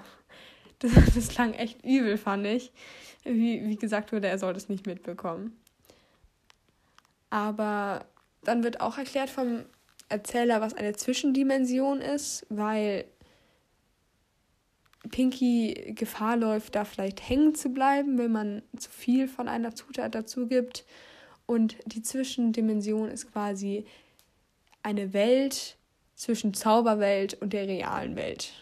Das, 0.80 0.92
das 1.12 1.28
klang 1.28 1.54
echt 1.54 1.84
übel, 1.84 2.16
fand 2.16 2.46
ich. 2.46 2.70
Wie, 3.24 3.66
wie 3.66 3.76
gesagt 3.76 4.12
wurde, 4.12 4.28
er 4.28 4.38
soll 4.38 4.54
das 4.54 4.68
nicht 4.68 4.86
mitbekommen. 4.86 5.58
Aber 7.30 8.06
dann 8.44 8.62
wird 8.62 8.80
auch 8.80 8.96
erklärt 8.96 9.28
vom 9.28 9.64
Erzähler, 10.08 10.60
was 10.60 10.74
eine 10.74 10.94
Zwischendimension 10.94 12.00
ist, 12.00 12.46
weil 12.48 13.06
Pinky 15.10 15.94
Gefahr 15.94 16.36
läuft, 16.36 16.74
da 16.74 16.84
vielleicht 16.84 17.28
hängen 17.28 17.54
zu 17.54 17.70
bleiben, 17.70 18.18
wenn 18.18 18.32
man 18.32 18.62
zu 18.76 18.90
viel 18.90 19.28
von 19.28 19.48
einer 19.48 19.74
Zutat 19.74 20.14
dazu 20.14 20.46
gibt. 20.46 20.84
Und 21.46 21.76
die 21.86 22.02
Zwischendimension 22.02 23.08
ist 23.08 23.32
quasi 23.32 23.84
eine 24.82 25.12
Welt 25.12 25.76
zwischen 26.14 26.52
Zauberwelt 26.54 27.34
und 27.34 27.52
der 27.52 27.66
realen 27.66 28.16
Welt. 28.16 28.52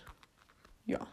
Ja. 0.84 1.06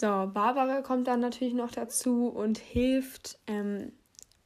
So, 0.00 0.06
Barbara 0.06 0.80
kommt 0.82 1.08
dann 1.08 1.18
natürlich 1.18 1.54
noch 1.54 1.72
dazu 1.72 2.28
und 2.28 2.56
hilft 2.56 3.36
ähm, 3.48 3.90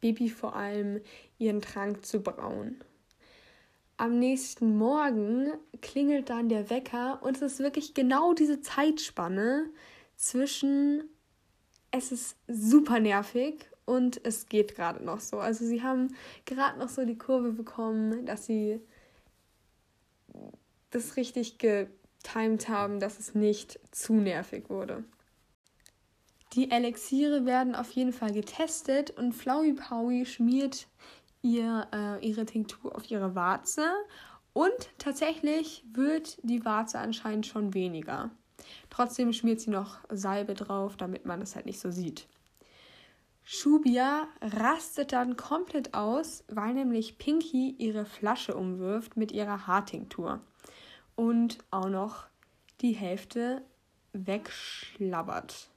Bibi 0.00 0.30
vor 0.30 0.56
allem, 0.56 1.02
ihren 1.36 1.60
Trank 1.60 2.06
zu 2.06 2.22
brauen. 2.22 2.82
Am 3.98 4.18
nächsten 4.18 4.78
Morgen 4.78 5.52
klingelt 5.82 6.30
dann 6.30 6.48
der 6.48 6.70
Wecker 6.70 7.20
und 7.22 7.36
es 7.36 7.42
ist 7.42 7.58
wirklich 7.58 7.92
genau 7.92 8.32
diese 8.32 8.62
Zeitspanne 8.62 9.66
zwischen 10.16 11.04
es 11.90 12.12
ist 12.12 12.38
super 12.48 12.98
nervig 12.98 13.68
und 13.84 14.24
es 14.24 14.48
geht 14.48 14.74
gerade 14.74 15.04
noch 15.04 15.20
so. 15.20 15.38
Also 15.38 15.66
sie 15.66 15.82
haben 15.82 16.16
gerade 16.46 16.78
noch 16.78 16.88
so 16.88 17.04
die 17.04 17.18
Kurve 17.18 17.52
bekommen, 17.52 18.24
dass 18.24 18.46
sie 18.46 18.80
das 20.88 21.16
richtig 21.16 21.58
getimed 21.58 22.70
haben, 22.70 23.00
dass 23.00 23.18
es 23.18 23.34
nicht 23.34 23.78
zu 23.90 24.14
nervig 24.14 24.70
wurde. 24.70 25.04
Die 26.54 26.70
Elixiere 26.70 27.46
werden 27.46 27.74
auf 27.74 27.90
jeden 27.92 28.12
Fall 28.12 28.32
getestet 28.32 29.10
und 29.10 29.32
Flowey 29.32 29.72
Powie 29.72 30.26
schmiert 30.26 30.86
ihr, 31.40 31.88
äh, 31.94 32.26
ihre 32.26 32.44
Tinktur 32.44 32.94
auf 32.94 33.10
ihre 33.10 33.34
Warze 33.34 33.86
und 34.52 34.90
tatsächlich 34.98 35.82
wird 35.92 36.38
die 36.42 36.64
Warze 36.64 36.98
anscheinend 36.98 37.46
schon 37.46 37.72
weniger. 37.72 38.30
Trotzdem 38.90 39.32
schmiert 39.32 39.60
sie 39.60 39.70
noch 39.70 40.00
Salbe 40.10 40.52
drauf, 40.52 40.96
damit 40.96 41.24
man 41.24 41.40
es 41.40 41.56
halt 41.56 41.64
nicht 41.64 41.80
so 41.80 41.90
sieht. 41.90 42.28
Shubia 43.44 44.28
rastet 44.40 45.12
dann 45.12 45.36
komplett 45.36 45.94
aus, 45.94 46.44
weil 46.48 46.74
nämlich 46.74 47.18
Pinky 47.18 47.74
ihre 47.78 48.04
Flasche 48.04 48.54
umwirft 48.54 49.16
mit 49.16 49.32
ihrer 49.32 49.66
Haartinktur 49.66 50.40
und 51.16 51.58
auch 51.70 51.88
noch 51.88 52.26
die 52.82 52.92
Hälfte 52.92 53.64
wegschlabbert. 54.12 55.71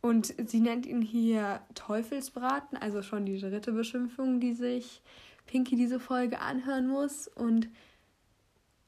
Und 0.00 0.34
sie 0.46 0.60
nennt 0.60 0.86
ihn 0.86 1.02
hier 1.02 1.60
Teufelsbraten, 1.74 2.78
also 2.78 3.02
schon 3.02 3.26
die 3.26 3.38
dritte 3.38 3.72
Beschimpfung, 3.72 4.40
die 4.40 4.54
sich 4.54 5.02
Pinky 5.46 5.76
diese 5.76 6.00
Folge 6.00 6.40
anhören 6.40 6.88
muss. 6.88 7.28
Und 7.28 7.68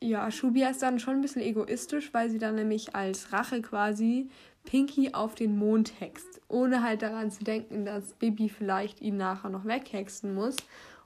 ja, 0.01 0.31
Shubia 0.31 0.71
ist 0.71 0.83
dann 0.83 0.99
schon 0.99 1.17
ein 1.17 1.21
bisschen 1.21 1.43
egoistisch, 1.43 2.15
weil 2.15 2.31
sie 2.31 2.39
dann 2.39 2.55
nämlich 2.55 2.95
als 2.95 3.33
Rache 3.33 3.61
quasi 3.61 4.31
Pinky 4.65 5.13
auf 5.13 5.35
den 5.35 5.59
Mond 5.59 6.01
hext, 6.01 6.41
ohne 6.49 6.83
halt 6.83 7.03
daran 7.03 7.31
zu 7.31 7.45
denken, 7.45 7.85
dass 7.85 8.15
Bibi 8.15 8.49
vielleicht 8.49 9.01
ihn 9.01 9.17
nachher 9.17 9.51
noch 9.51 9.65
weghexen 9.65 10.35
muss 10.35 10.57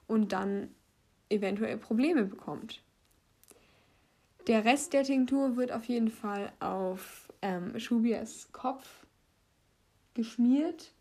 und 0.07 0.31
dann 0.31 0.69
eventuell 1.29 1.77
Probleme 1.77 2.23
bekommt. 2.23 2.81
Der 4.47 4.63
Rest 4.63 4.93
der 4.93 5.03
Tinktur 5.03 5.57
wird 5.57 5.73
auf 5.73 5.85
jeden 5.85 6.09
Fall 6.09 6.53
auf 6.59 7.27
ähm, 7.41 7.77
Shubias 7.79 8.49
Kopf 8.53 9.06
geschmiert 10.17 10.91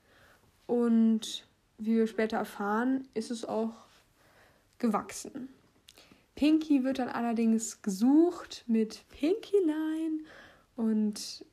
und 0.67 1.47
wie 1.79 1.97
wir 1.97 2.07
später 2.07 2.37
erfahren, 2.37 3.09
ist 3.15 3.31
es 3.31 3.45
auch 3.45 3.75
gewachsen. 4.79 5.49
Pinky 6.37 6.85
wird 6.85 6.99
dann 6.99 7.09
allerdings 7.09 7.83
gesucht 7.83 8.65
mit 8.67 9.05
Pinkyline 9.09 10.21
und 10.77 11.45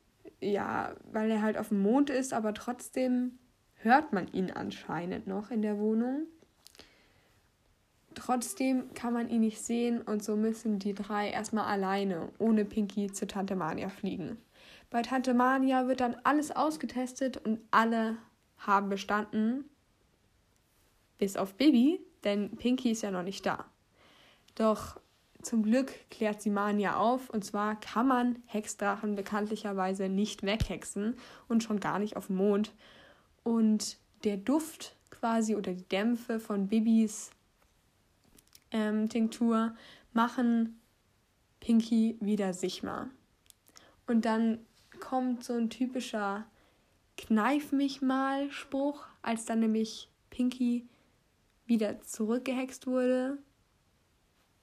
ja, 0.41 0.93
weil 1.11 1.31
er 1.31 1.41
halt 1.41 1.57
auf 1.57 1.69
dem 1.69 1.81
Mond 1.81 2.09
ist, 2.09 2.33
aber 2.33 2.53
trotzdem 2.53 3.39
hört 3.75 4.11
man 4.11 4.31
ihn 4.33 4.51
anscheinend 4.51 5.25
noch 5.25 5.51
in 5.51 5.61
der 5.61 5.79
Wohnung. 5.79 6.27
Trotzdem 8.13 8.93
kann 8.93 9.13
man 9.13 9.29
ihn 9.29 9.39
nicht 9.39 9.61
sehen 9.61 10.01
und 10.01 10.23
so 10.23 10.35
müssen 10.35 10.79
die 10.79 10.93
drei 10.93 11.29
erstmal 11.29 11.65
alleine 11.65 12.29
ohne 12.37 12.65
Pinky 12.65 13.11
zu 13.11 13.25
Tante 13.25 13.55
Mania 13.55 13.89
fliegen. 13.89 14.37
Bei 14.93 15.01
Tante 15.01 15.33
Mania 15.33 15.87
wird 15.87 16.01
dann 16.01 16.17
alles 16.23 16.51
ausgetestet 16.51 17.37
und 17.37 17.59
alle 17.71 18.15
haben 18.59 18.89
bestanden. 18.89 19.65
Bis 21.17 21.35
auf 21.35 21.55
Bibi, 21.55 21.99
denn 22.23 22.57
Pinky 22.57 22.91
ist 22.91 23.01
ja 23.01 23.09
noch 23.09 23.23
nicht 23.23 23.43
da. 23.43 23.65
Doch 24.53 24.99
zum 25.41 25.63
Glück 25.63 25.91
klärt 26.11 26.43
sie 26.43 26.51
Mania 26.51 26.97
auf 26.97 27.31
und 27.31 27.43
zwar 27.43 27.79
kann 27.79 28.07
man 28.07 28.43
Hexdrachen 28.45 29.15
bekanntlicherweise 29.15 30.09
nicht 30.09 30.43
weghexen 30.43 31.17
und 31.47 31.63
schon 31.63 31.79
gar 31.79 31.97
nicht 31.97 32.15
auf 32.15 32.27
dem 32.27 32.35
Mond. 32.35 32.71
Und 33.41 33.97
der 34.23 34.37
Duft 34.37 34.95
quasi 35.09 35.55
oder 35.55 35.73
die 35.73 35.89
Dämpfe 35.89 36.39
von 36.39 36.67
Bibis 36.67 37.31
ähm, 38.69 39.09
Tinktur 39.09 39.73
machen 40.13 40.79
Pinky 41.61 42.15
wieder 42.19 42.53
sichtbar. 42.53 43.09
Und 44.05 44.25
dann 44.25 44.59
kommt 45.03 45.43
so 45.43 45.53
ein 45.53 45.69
typischer 45.69 46.45
Kneif 47.17 47.71
mich 47.71 48.01
mal 48.01 48.49
Spruch, 48.49 49.05
als 49.21 49.45
dann 49.45 49.59
nämlich 49.59 50.09
Pinky 50.29 50.87
wieder 51.65 52.01
zurückgehext 52.01 52.87
wurde 52.87 53.37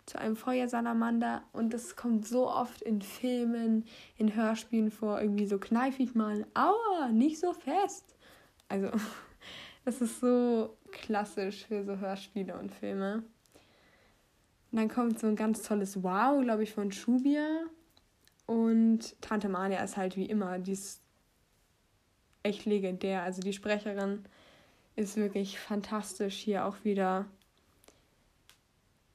zu 0.07 0.19
einem 0.19 0.35
Feuersalamander 0.35 1.45
und 1.53 1.73
das 1.73 1.95
kommt 1.95 2.27
so 2.27 2.51
oft 2.51 2.83
in 2.83 3.01
Filmen, 3.01 3.85
in 4.17 4.35
Hörspielen 4.35 4.91
vor, 4.91 5.21
irgendwie 5.21 5.47
so 5.47 5.59
kneif 5.59 6.01
ich 6.01 6.17
mal, 6.17 6.47
aua, 6.55 7.11
nicht 7.13 7.39
so 7.39 7.53
fest. 7.53 8.17
Also, 8.69 8.91
das 9.85 10.01
ist 10.01 10.19
so 10.19 10.77
klassisch 10.91 11.67
für 11.67 11.85
so 11.85 11.99
Hörspiele 11.99 12.59
und 12.59 12.73
Filme. 12.73 13.23
Und 14.73 14.79
dann 14.79 14.89
kommt 14.89 15.21
so 15.21 15.29
ein 15.29 15.37
ganz 15.37 15.63
tolles 15.63 16.03
Wow, 16.03 16.43
glaube 16.43 16.65
ich, 16.65 16.73
von 16.73 16.91
Shubia. 16.91 17.67
Und 18.51 19.15
Tante 19.21 19.49
Mania 19.49 19.81
ist 19.85 19.97
halt 19.97 20.17
wie 20.17 20.25
immer, 20.27 20.59
die 20.59 20.73
ist 20.73 21.01
echt 22.43 22.65
legendär. 22.65 23.23
Also 23.23 23.43
die 23.43 23.53
Sprecherin 23.53 24.25
ist 24.97 25.17
wirklich 25.17 25.61
fantastisch 25.61 26.35
hier 26.35 26.67
auch 26.67 26.75
wieder. 26.83 27.27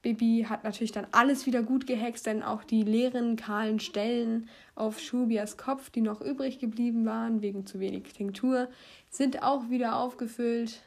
Bibi 0.00 0.46
hat 0.48 0.64
natürlich 0.64 0.92
dann 0.92 1.06
alles 1.12 1.44
wieder 1.44 1.62
gut 1.62 1.86
gehext, 1.86 2.24
denn 2.24 2.42
auch 2.42 2.64
die 2.64 2.82
leeren, 2.82 3.36
kahlen 3.36 3.78
Stellen 3.78 4.48
auf 4.74 5.00
Shubias 5.00 5.58
Kopf, 5.58 5.90
die 5.90 6.00
noch 6.00 6.22
übrig 6.22 6.58
geblieben 6.58 7.04
waren, 7.04 7.42
wegen 7.42 7.66
zu 7.66 7.78
wenig 7.78 8.04
Tinktur, 8.14 8.70
sind 9.10 9.42
auch 9.42 9.68
wieder 9.68 9.98
aufgefüllt. 9.98 10.80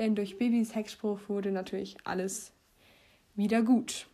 Denn 0.00 0.16
durch 0.16 0.36
Bibis 0.36 0.74
Hexspruch 0.74 1.20
wurde 1.28 1.52
natürlich 1.52 1.96
alles 2.02 2.50
wieder 3.36 3.62
gut. 3.62 4.08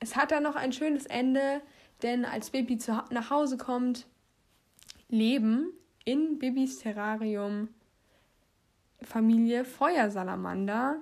Es 0.00 0.16
hat 0.16 0.30
dann 0.30 0.44
noch 0.44 0.56
ein 0.56 0.72
schönes 0.72 1.04
Ende, 1.04 1.60
denn 2.02 2.24
als 2.24 2.50
Bibi 2.50 2.78
zu, 2.78 2.92
nach 3.10 3.30
Hause 3.30 3.56
kommt, 3.56 4.06
leben 5.08 5.72
in 6.04 6.38
Bibis 6.38 6.78
Terrarium 6.78 7.68
Familie 9.02 9.64
Feuersalamander, 9.64 11.00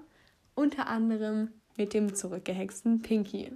unter 0.55 0.87
anderem 0.87 1.53
mit 1.77 1.95
dem 1.95 2.15
zurückgehexten 2.15 3.03
Pinky. 3.03 3.53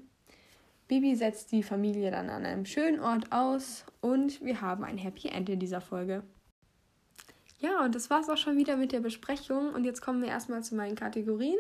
Bibi 0.87 1.17
setzt 1.17 1.53
die 1.53 1.63
Familie 1.63 2.11
dann 2.11 2.29
an 2.29 2.45
einem 2.45 2.67
schönen 2.67 3.01
Ort 3.01 3.33
aus 3.33 3.87
und 4.01 4.43
wir 4.43 4.61
haben 4.61 4.85
ein 4.85 4.99
Happy 4.99 5.29
End 5.29 5.49
in 5.49 5.59
dieser 5.59 5.81
Folge. 5.81 6.23
Ja, 7.59 7.85
und 7.85 7.95
das 7.95 8.11
war 8.11 8.21
es 8.21 8.29
auch 8.29 8.37
schon 8.37 8.59
wieder 8.59 8.77
mit 8.77 8.93
der 8.93 9.01
Besprechung. 9.01 9.73
Und 9.73 9.85
jetzt 9.85 10.03
kommen 10.03 10.21
wir 10.21 10.29
erstmal 10.29 10.63
zu 10.63 10.75
meinen 10.75 10.97
Kategorien, 10.97 11.59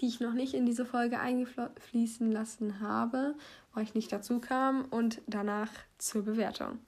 die 0.00 0.06
ich 0.06 0.20
noch 0.20 0.34
nicht 0.34 0.54
in 0.54 0.66
diese 0.66 0.84
Folge 0.84 1.18
eingefließen 1.18 2.30
lassen 2.30 2.80
habe, 2.80 3.34
weil 3.72 3.84
ich 3.84 3.94
nicht 3.94 4.12
dazu 4.12 4.40
kam. 4.40 4.84
Und 4.86 5.22
danach 5.26 5.70
zur 5.98 6.24
Bewertung. 6.24 6.78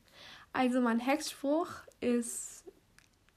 Also 0.53 0.81
mein 0.81 0.99
Hexspruch 0.99 1.69
ist 2.01 2.65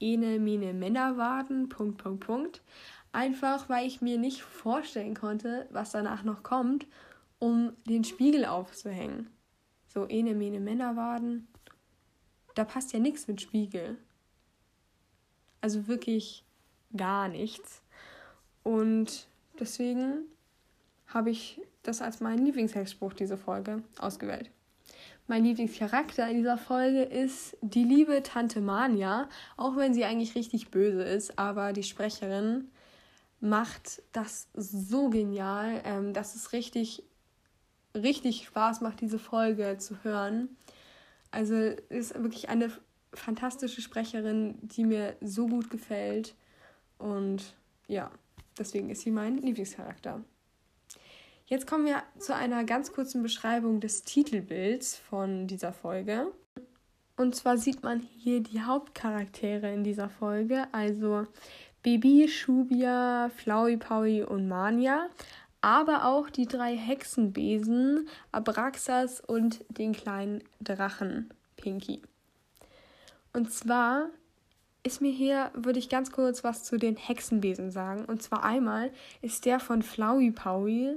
Ene, 0.00 0.38
Mine, 0.38 0.74
Männerwaden, 0.74 1.68
Punkt, 1.68 1.98
Punkt, 1.98 2.26
Punkt. 2.26 2.62
Einfach, 3.12 3.68
weil 3.68 3.86
ich 3.86 4.00
mir 4.00 4.18
nicht 4.18 4.42
vorstellen 4.42 5.14
konnte, 5.14 5.68
was 5.70 5.92
danach 5.92 6.24
noch 6.24 6.42
kommt, 6.42 6.86
um 7.38 7.72
den 7.86 8.04
Spiegel 8.04 8.44
aufzuhängen. 8.46 9.28
So, 9.86 10.06
Ene, 10.08 10.34
Mene, 10.34 10.60
Männerwaden. 10.60 11.46
Da 12.54 12.64
passt 12.64 12.92
ja 12.92 12.98
nichts 12.98 13.28
mit 13.28 13.40
Spiegel. 13.40 13.98
Also 15.62 15.88
wirklich 15.88 16.44
gar 16.94 17.28
nichts. 17.28 17.80
Und 18.62 19.26
deswegen 19.58 20.24
habe 21.06 21.30
ich 21.30 21.60
das 21.82 22.02
als 22.02 22.20
meinen 22.20 22.44
Lieblingshexspruch 22.44 23.14
diese 23.14 23.38
Folge 23.38 23.82
ausgewählt. 23.98 24.50
Mein 25.28 25.44
Lieblingscharakter 25.44 26.28
in 26.28 26.38
dieser 26.38 26.58
Folge 26.58 27.02
ist 27.02 27.56
die 27.60 27.84
liebe 27.84 28.22
Tante 28.22 28.60
Mania, 28.60 29.28
auch 29.56 29.76
wenn 29.76 29.94
sie 29.94 30.04
eigentlich 30.04 30.34
richtig 30.34 30.70
böse 30.70 31.02
ist, 31.02 31.38
aber 31.38 31.72
die 31.72 31.84
Sprecherin 31.84 32.70
macht 33.40 34.02
das 34.12 34.48
so 34.54 35.10
genial, 35.10 35.80
ähm, 35.84 36.12
dass 36.12 36.34
es 36.34 36.52
richtig, 36.52 37.02
richtig 37.94 38.46
Spaß 38.46 38.80
macht, 38.80 39.00
diese 39.00 39.18
Folge 39.18 39.78
zu 39.78 40.02
hören. 40.02 40.56
Also 41.30 41.54
ist 41.88 42.20
wirklich 42.20 42.48
eine 42.48 42.70
fantastische 43.14 43.82
Sprecherin, 43.82 44.58
die 44.62 44.84
mir 44.84 45.16
so 45.20 45.46
gut 45.46 45.70
gefällt. 45.70 46.34
Und 46.98 47.54
ja, 47.88 48.10
deswegen 48.58 48.90
ist 48.90 49.02
sie 49.02 49.10
mein 49.10 49.38
Lieblingscharakter. 49.38 50.22
Jetzt 51.46 51.66
kommen 51.66 51.84
wir 51.84 52.02
zu 52.18 52.34
einer 52.34 52.64
ganz 52.64 52.92
kurzen 52.92 53.22
Beschreibung 53.22 53.80
des 53.80 54.04
Titelbilds 54.04 54.96
von 54.96 55.46
dieser 55.46 55.72
Folge. 55.72 56.32
Und 57.16 57.34
zwar 57.34 57.58
sieht 57.58 57.82
man 57.82 58.00
hier 58.00 58.40
die 58.40 58.62
Hauptcharaktere 58.62 59.72
in 59.72 59.84
dieser 59.84 60.08
Folge, 60.08 60.66
also 60.72 61.26
Bibi, 61.82 62.28
Shubia, 62.28 63.30
Flowey 63.36 63.76
Powie 63.76 64.22
und 64.22 64.48
Mania, 64.48 65.08
aber 65.60 66.06
auch 66.06 66.30
die 66.30 66.46
drei 66.46 66.76
Hexenbesen, 66.76 68.08
Abraxas 68.32 69.20
und 69.20 69.64
den 69.68 69.92
kleinen 69.92 70.42
Drachen 70.60 71.28
Pinky. 71.56 72.02
Und 73.32 73.50
zwar 73.50 74.08
ist 74.82 75.00
mir 75.00 75.12
hier, 75.12 75.50
würde 75.54 75.78
ich 75.78 75.88
ganz 75.88 76.10
kurz 76.10 76.42
was 76.44 76.64
zu 76.64 76.76
den 76.76 76.96
Hexenbesen 76.96 77.70
sagen. 77.70 78.04
Und 78.04 78.22
zwar 78.22 78.44
einmal 78.44 78.90
ist 79.20 79.44
der 79.44 79.60
von 79.60 79.82
Flowey 79.82 80.32
Powie 80.32 80.96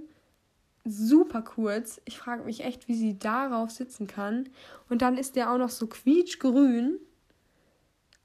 super 0.84 1.42
kurz. 1.42 2.02
Ich 2.06 2.18
frage 2.18 2.44
mich 2.44 2.64
echt, 2.64 2.88
wie 2.88 2.96
sie 2.96 3.18
darauf 3.18 3.72
sitzen 3.72 4.08
kann. 4.08 4.50
Und 4.90 5.02
dann 5.02 5.18
ist 5.18 5.36
der 5.36 5.52
auch 5.52 5.58
noch 5.58 5.70
so 5.70 5.88
quietschgrün. 5.88 7.00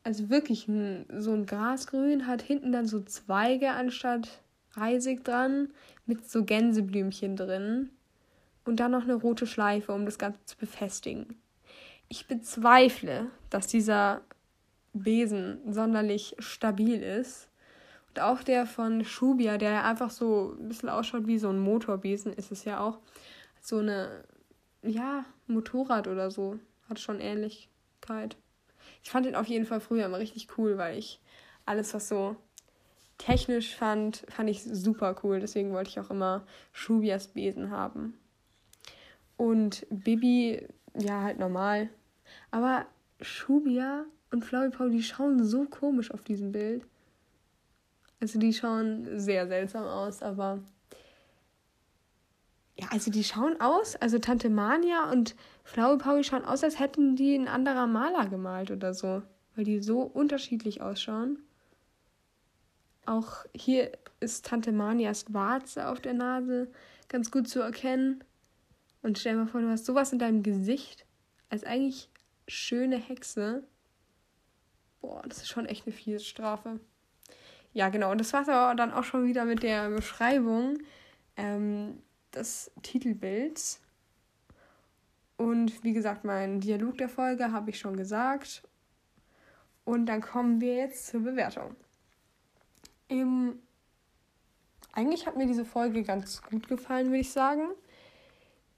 Also 0.03 0.31
wirklich 0.31 0.67
ein, 0.67 1.05
so 1.19 1.33
ein 1.33 1.45
Grasgrün, 1.45 2.27
hat 2.27 2.43
hinten 2.43 2.73
dann 2.73 2.87
so 2.87 3.01
Zweige 3.03 3.71
anstatt 3.71 4.43
Reisig 4.73 5.25
dran, 5.25 5.71
mit 6.07 6.31
so 6.31 6.45
Gänseblümchen 6.45 7.37
drin. 7.37 7.91
Und 8.65 8.81
dann 8.81 8.93
noch 8.93 9.03
eine 9.03 9.15
rote 9.15 9.47
Schleife, 9.47 9.93
um 9.93 10.05
das 10.05 10.19
Ganze 10.19 10.45
zu 10.45 10.57
befestigen 10.57 11.37
ich 12.11 12.27
bezweifle, 12.27 13.31
dass 13.49 13.69
dieser 13.69 14.21
Besen 14.93 15.61
sonderlich 15.73 16.35
stabil 16.41 17.03
ist. 17.03 17.49
Und 18.09 18.21
auch 18.21 18.43
der 18.43 18.67
von 18.67 19.05
Shubia, 19.05 19.57
der 19.57 19.85
einfach 19.85 20.11
so 20.11 20.57
ein 20.59 20.69
bisschen 20.69 20.89
ausschaut 20.89 21.29
wie 21.29 21.39
so 21.39 21.49
ein 21.49 21.61
Motorbesen, 21.61 22.33
ist 22.33 22.51
es 22.51 22.65
ja 22.65 22.81
auch. 22.81 22.99
So 23.61 23.79
eine, 23.79 24.25
ja, 24.83 25.25
Motorrad 25.47 26.09
oder 26.09 26.33
so. 26.33 26.59
Hat 26.89 26.99
schon 26.99 27.21
Ähnlichkeit. 27.21 28.37
Ich 29.05 29.11
fand 29.11 29.27
den 29.27 29.37
auf 29.37 29.47
jeden 29.47 29.65
Fall 29.65 29.81
früher 29.81 30.07
immer 30.07 30.19
richtig 30.19 30.49
cool, 30.59 30.77
weil 30.77 30.99
ich 30.99 31.21
alles, 31.65 31.95
was 31.95 32.09
so 32.09 32.35
technisch 33.19 33.77
fand, 33.77 34.25
fand 34.29 34.51
ich 34.51 34.65
super 34.65 35.15
cool. 35.23 35.39
Deswegen 35.39 35.73
wollte 35.73 35.91
ich 35.91 36.01
auch 36.01 36.11
immer 36.11 36.45
Shubias 36.73 37.29
Besen 37.29 37.71
haben. 37.71 38.19
Und 39.37 39.87
Bibi, 39.91 40.67
ja, 40.99 41.23
halt 41.23 41.39
normal. 41.39 41.89
Aber 42.51 42.87
Shubia 43.21 44.05
und 44.31 44.45
Flowey 44.45 44.71
Paul, 44.71 44.91
die 44.91 45.03
schauen 45.03 45.45
so 45.45 45.65
komisch 45.65 46.11
auf 46.11 46.23
diesem 46.23 46.53
Bild. 46.53 46.85
Also 48.21 48.39
die 48.39 48.53
schauen 48.53 49.19
sehr 49.19 49.47
seltsam 49.47 49.85
aus, 49.85 50.23
aber 50.23 50.61
ja, 52.79 52.89
also 52.91 53.11
die 53.11 53.25
schauen 53.25 53.61
aus, 53.61 53.97
also 53.97 54.19
Tante 54.19 54.51
Mania 54.51 55.11
und 55.11 55.35
Flowey 55.65 55.99
Paul 55.99 56.25
schauen 56.25 56.45
aus, 56.45 56.63
als 56.63 56.79
hätten 56.79 57.17
die 57.17 57.35
ein 57.35 57.49
anderer 57.49 57.87
Maler 57.87 58.27
gemalt 58.27 58.71
oder 58.71 58.95
so, 58.95 59.23
weil 59.55 59.65
die 59.65 59.81
so 59.81 60.03
unterschiedlich 60.03 60.83
ausschauen. 60.83 61.39
Auch 63.07 63.45
hier 63.55 63.93
ist 64.21 64.47
Tante 64.47 64.73
Manias 64.73 65.33
Warze 65.33 65.89
auf 65.89 66.01
der 66.01 66.15
Nase 66.15 66.71
ganz 67.09 67.31
gut 67.31 67.49
zu 67.49 67.61
erkennen. 67.61 68.23
Und 69.03 69.19
stell 69.19 69.33
dir 69.33 69.41
mal 69.41 69.47
vor, 69.47 69.63
du 69.63 69.69
hast 69.69 69.87
sowas 69.87 70.13
in 70.13 70.19
deinem 70.19 70.43
Gesicht, 70.43 71.07
als 71.49 71.65
eigentlich 71.65 72.10
schöne 72.51 72.97
Hexe. 72.97 73.65
Boah, 75.01 75.23
das 75.27 75.39
ist 75.39 75.49
schon 75.49 75.67
echt 75.67 75.87
eine 75.87 75.95
fiese 75.95 76.25
Strafe. 76.25 76.81
Ja, 77.73 77.89
genau. 77.89 78.11
Und 78.11 78.19
das 78.19 78.33
war 78.33 78.43
es 78.43 78.49
aber 78.49 78.75
dann 78.75 78.93
auch 78.93 79.05
schon 79.05 79.27
wieder 79.27 79.45
mit 79.45 79.63
der 79.63 79.91
Beschreibung 79.91 80.79
ähm, 81.37 82.03
des 82.35 82.71
Titelbilds. 82.83 83.81
Und 85.37 85.83
wie 85.85 85.93
gesagt, 85.93 86.25
mein 86.25 86.61
Dialog 86.61 86.99
der 86.99 87.09
Folge 87.09 87.53
habe 87.53 87.71
ich 87.71 87.79
schon 87.79 87.97
gesagt. 87.97 88.63
Und 89.85 90.07
dann 90.07 90.21
kommen 90.21 90.61
wir 90.61 90.75
jetzt 90.75 91.07
zur 91.07 91.21
Bewertung. 91.21 91.75
Im 93.09 93.61
eigentlich 94.93 95.27
hat 95.27 95.37
mir 95.37 95.47
diese 95.47 95.65
Folge 95.65 96.03
ganz 96.03 96.43
gut 96.43 96.69
gefallen, 96.69 97.07
würde 97.07 97.21
ich 97.21 97.31
sagen. 97.31 97.69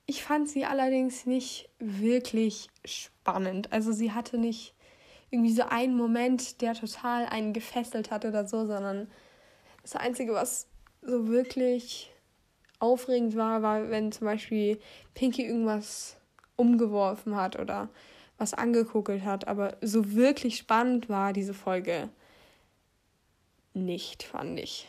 Ich 0.07 0.23
fand 0.23 0.49
sie 0.49 0.65
allerdings 0.65 1.27
nicht 1.27 1.69
wirklich 1.79 2.69
spannend. 2.85 3.73
Also 3.73 3.93
sie 3.93 4.13
hatte 4.13 4.39
nicht 4.39 4.75
irgendwie 5.31 5.53
so 5.53 5.63
einen 5.63 5.97
Moment, 5.97 6.61
der 6.61 6.75
total 6.75 7.27
einen 7.27 7.53
gefesselt 7.53 8.11
hat 8.11 8.25
oder 8.25 8.47
so, 8.47 8.67
sondern 8.67 9.11
das 9.83 9.97
Einzige, 9.97 10.33
was 10.35 10.69
so 11.01 11.29
wirklich 11.29 12.13
aufregend 12.79 13.37
war, 13.37 13.63
war, 13.63 13.91
wenn 13.91 14.13
zum 14.13 14.27
Beispiel 14.27 14.79
Pinky 15.15 15.47
irgendwas 15.47 16.17
umgeworfen 16.57 17.37
hat 17.37 17.59
oder 17.59 17.89
was 18.39 18.55
angeguckelt 18.55 19.25
hat. 19.25 19.49
Aber 19.49 19.77
so 19.81 20.15
wirklich 20.15 20.57
spannend 20.57 21.09
war 21.09 21.33
diese 21.33 21.55
Folge 21.55 22.09
nicht, 23.73 24.23
fand 24.23 24.59
ich. 24.59 24.89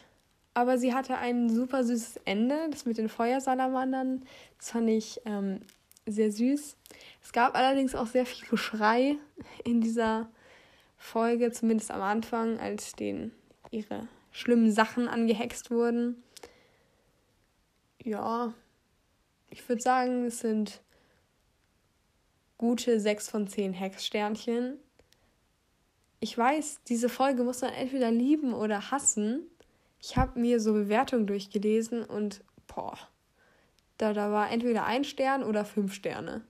Aber 0.53 0.77
sie 0.77 0.93
hatte 0.93 1.17
ein 1.17 1.49
super 1.49 1.83
süßes 1.83 2.21
Ende, 2.25 2.67
das 2.69 2.85
mit 2.85 2.97
den 2.97 3.09
Feuersalamandern. 3.09 4.23
Das 4.57 4.71
fand 4.71 4.89
ich 4.89 5.19
ähm, 5.25 5.61
sehr 6.05 6.31
süß. 6.31 6.77
Es 7.23 7.31
gab 7.31 7.55
allerdings 7.55 7.95
auch 7.95 8.07
sehr 8.07 8.25
viel 8.25 8.47
Geschrei 8.47 9.15
in 9.63 9.81
dieser 9.81 10.29
Folge, 10.97 11.51
zumindest 11.51 11.91
am 11.91 12.01
Anfang, 12.01 12.59
als 12.59 12.93
denen 12.93 13.31
ihre 13.71 14.07
schlimmen 14.31 14.71
Sachen 14.71 15.07
angehext 15.07 15.71
wurden. 15.71 16.23
Ja, 18.03 18.53
ich 19.49 19.67
würde 19.67 19.81
sagen, 19.81 20.25
es 20.25 20.39
sind 20.39 20.81
gute 22.57 22.99
6 22.99 23.29
von 23.29 23.47
10 23.47 23.73
Hexsternchen. 23.73 24.77
Ich 26.19 26.37
weiß, 26.37 26.81
diese 26.87 27.09
Folge 27.09 27.43
muss 27.43 27.61
man 27.61 27.73
entweder 27.73 28.09
lieben 28.11 28.53
oder 28.53 28.91
hassen. 28.91 29.47
Ich 30.05 30.17
habe 30.17 30.37
mir 30.37 30.59
so 30.59 30.73
Bewertungen 30.73 31.27
durchgelesen 31.27 32.03
und 32.03 32.43
boah, 32.67 32.97
da, 33.97 34.11
da 34.11 34.33
war 34.33 34.51
entweder 34.51 34.85
ein 34.85 35.05
Stern 35.05 35.43
oder 35.43 35.63
fünf 35.63 35.93
Sterne. 35.93 36.41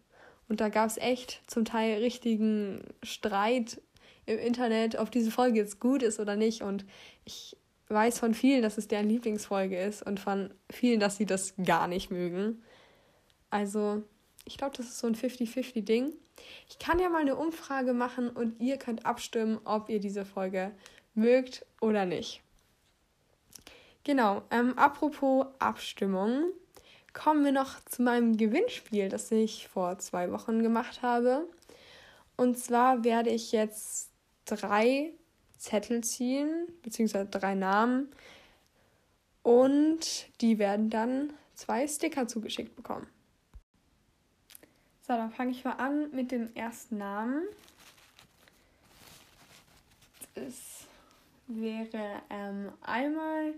Und 0.50 0.60
da 0.60 0.70
gab 0.70 0.89
es 0.89 0.98
echt 0.98 1.44
zum 1.46 1.63
Teil 1.63 2.00
richtigen 2.00 2.84
Streit 3.04 3.80
im 4.26 4.39
Internet, 4.39 4.98
ob 4.98 5.12
diese 5.12 5.30
Folge 5.30 5.60
jetzt 5.60 5.80
gut 5.80 6.02
ist 6.02 6.20
oder 6.20 6.36
nicht. 6.36 6.63
Und 6.63 6.84
ich 7.26 7.56
weiß 7.89 8.18
von 8.18 8.34
vielen, 8.34 8.63
dass 8.63 8.80
es 8.80 8.88
deren 8.88 9.08
Lieblingsfolge 9.08 9.80
ist 9.80 10.02
und 10.02 10.20
von 10.20 10.52
vielen, 10.72 11.00
dass 11.00 11.18
sie 11.18 11.28
das 11.28 11.54
gar 11.63 11.88
nicht 11.88 12.10
mögen. 12.10 12.63
Also, 13.52 14.02
ich 14.46 14.58
glaube, 14.58 14.76
das 14.76 14.88
ist 14.88 14.98
so 14.98 15.06
ein 15.06 15.16
50-50-Ding. 15.16 16.12
Ich 16.68 16.80
kann 16.80 16.98
ja 16.98 17.08
mal 17.08 17.22
eine 17.22 17.36
Umfrage 17.36 17.94
machen 17.94 18.32
und 18.32 18.60
ihr 18.60 18.78
könnt 18.78 19.06
abstimmen, 19.06 19.60
ob 19.63 19.89
ihr 19.89 20.00
diese 20.00 20.26
Folge 20.26 20.72
mögt 21.13 21.68
oder 21.82 22.08
nicht. 22.08 22.42
Genau, 24.04 24.42
ähm, 24.52 24.78
apropos 24.78 25.48
Abstimmung, 25.60 26.52
kommen 27.13 27.46
wir 27.46 27.52
noch 27.54 27.80
zu 27.86 28.02
meinem 28.02 28.36
Gewinnspiel, 28.36 29.08
das 29.08 29.32
ich 29.32 29.68
vor 29.68 29.98
zwei 30.00 30.32
Wochen 30.32 30.62
gemacht 30.62 31.02
habe. 31.02 31.48
Und 32.36 32.58
zwar 32.58 33.04
werde 33.04 33.30
ich 33.30 33.52
jetzt 33.52 34.10
drei 34.46 35.13
Zettel 35.58 36.04
ziehen, 36.04 36.68
beziehungsweise 36.82 37.28
drei 37.28 37.56
Namen. 37.56 38.10
Und 39.44 40.28
die 40.42 40.60
werden 40.60 40.89
dann 40.89 41.34
zwei 41.54 41.88
Sticker 41.88 42.28
zugeschickt 42.28 42.76
bekommen. 42.76 43.08
So, 45.02 45.13
dann 45.13 45.32
fange 45.32 45.52
ich 45.52 45.63
mal 45.63 45.74
an 45.74 46.12
mit 46.12 46.32
dem 46.32 46.54
ersten 46.56 46.98
Namen. 46.98 47.44
Es 50.36 50.88
wäre 51.48 52.22
ähm, 52.30 52.72
einmal 52.82 53.54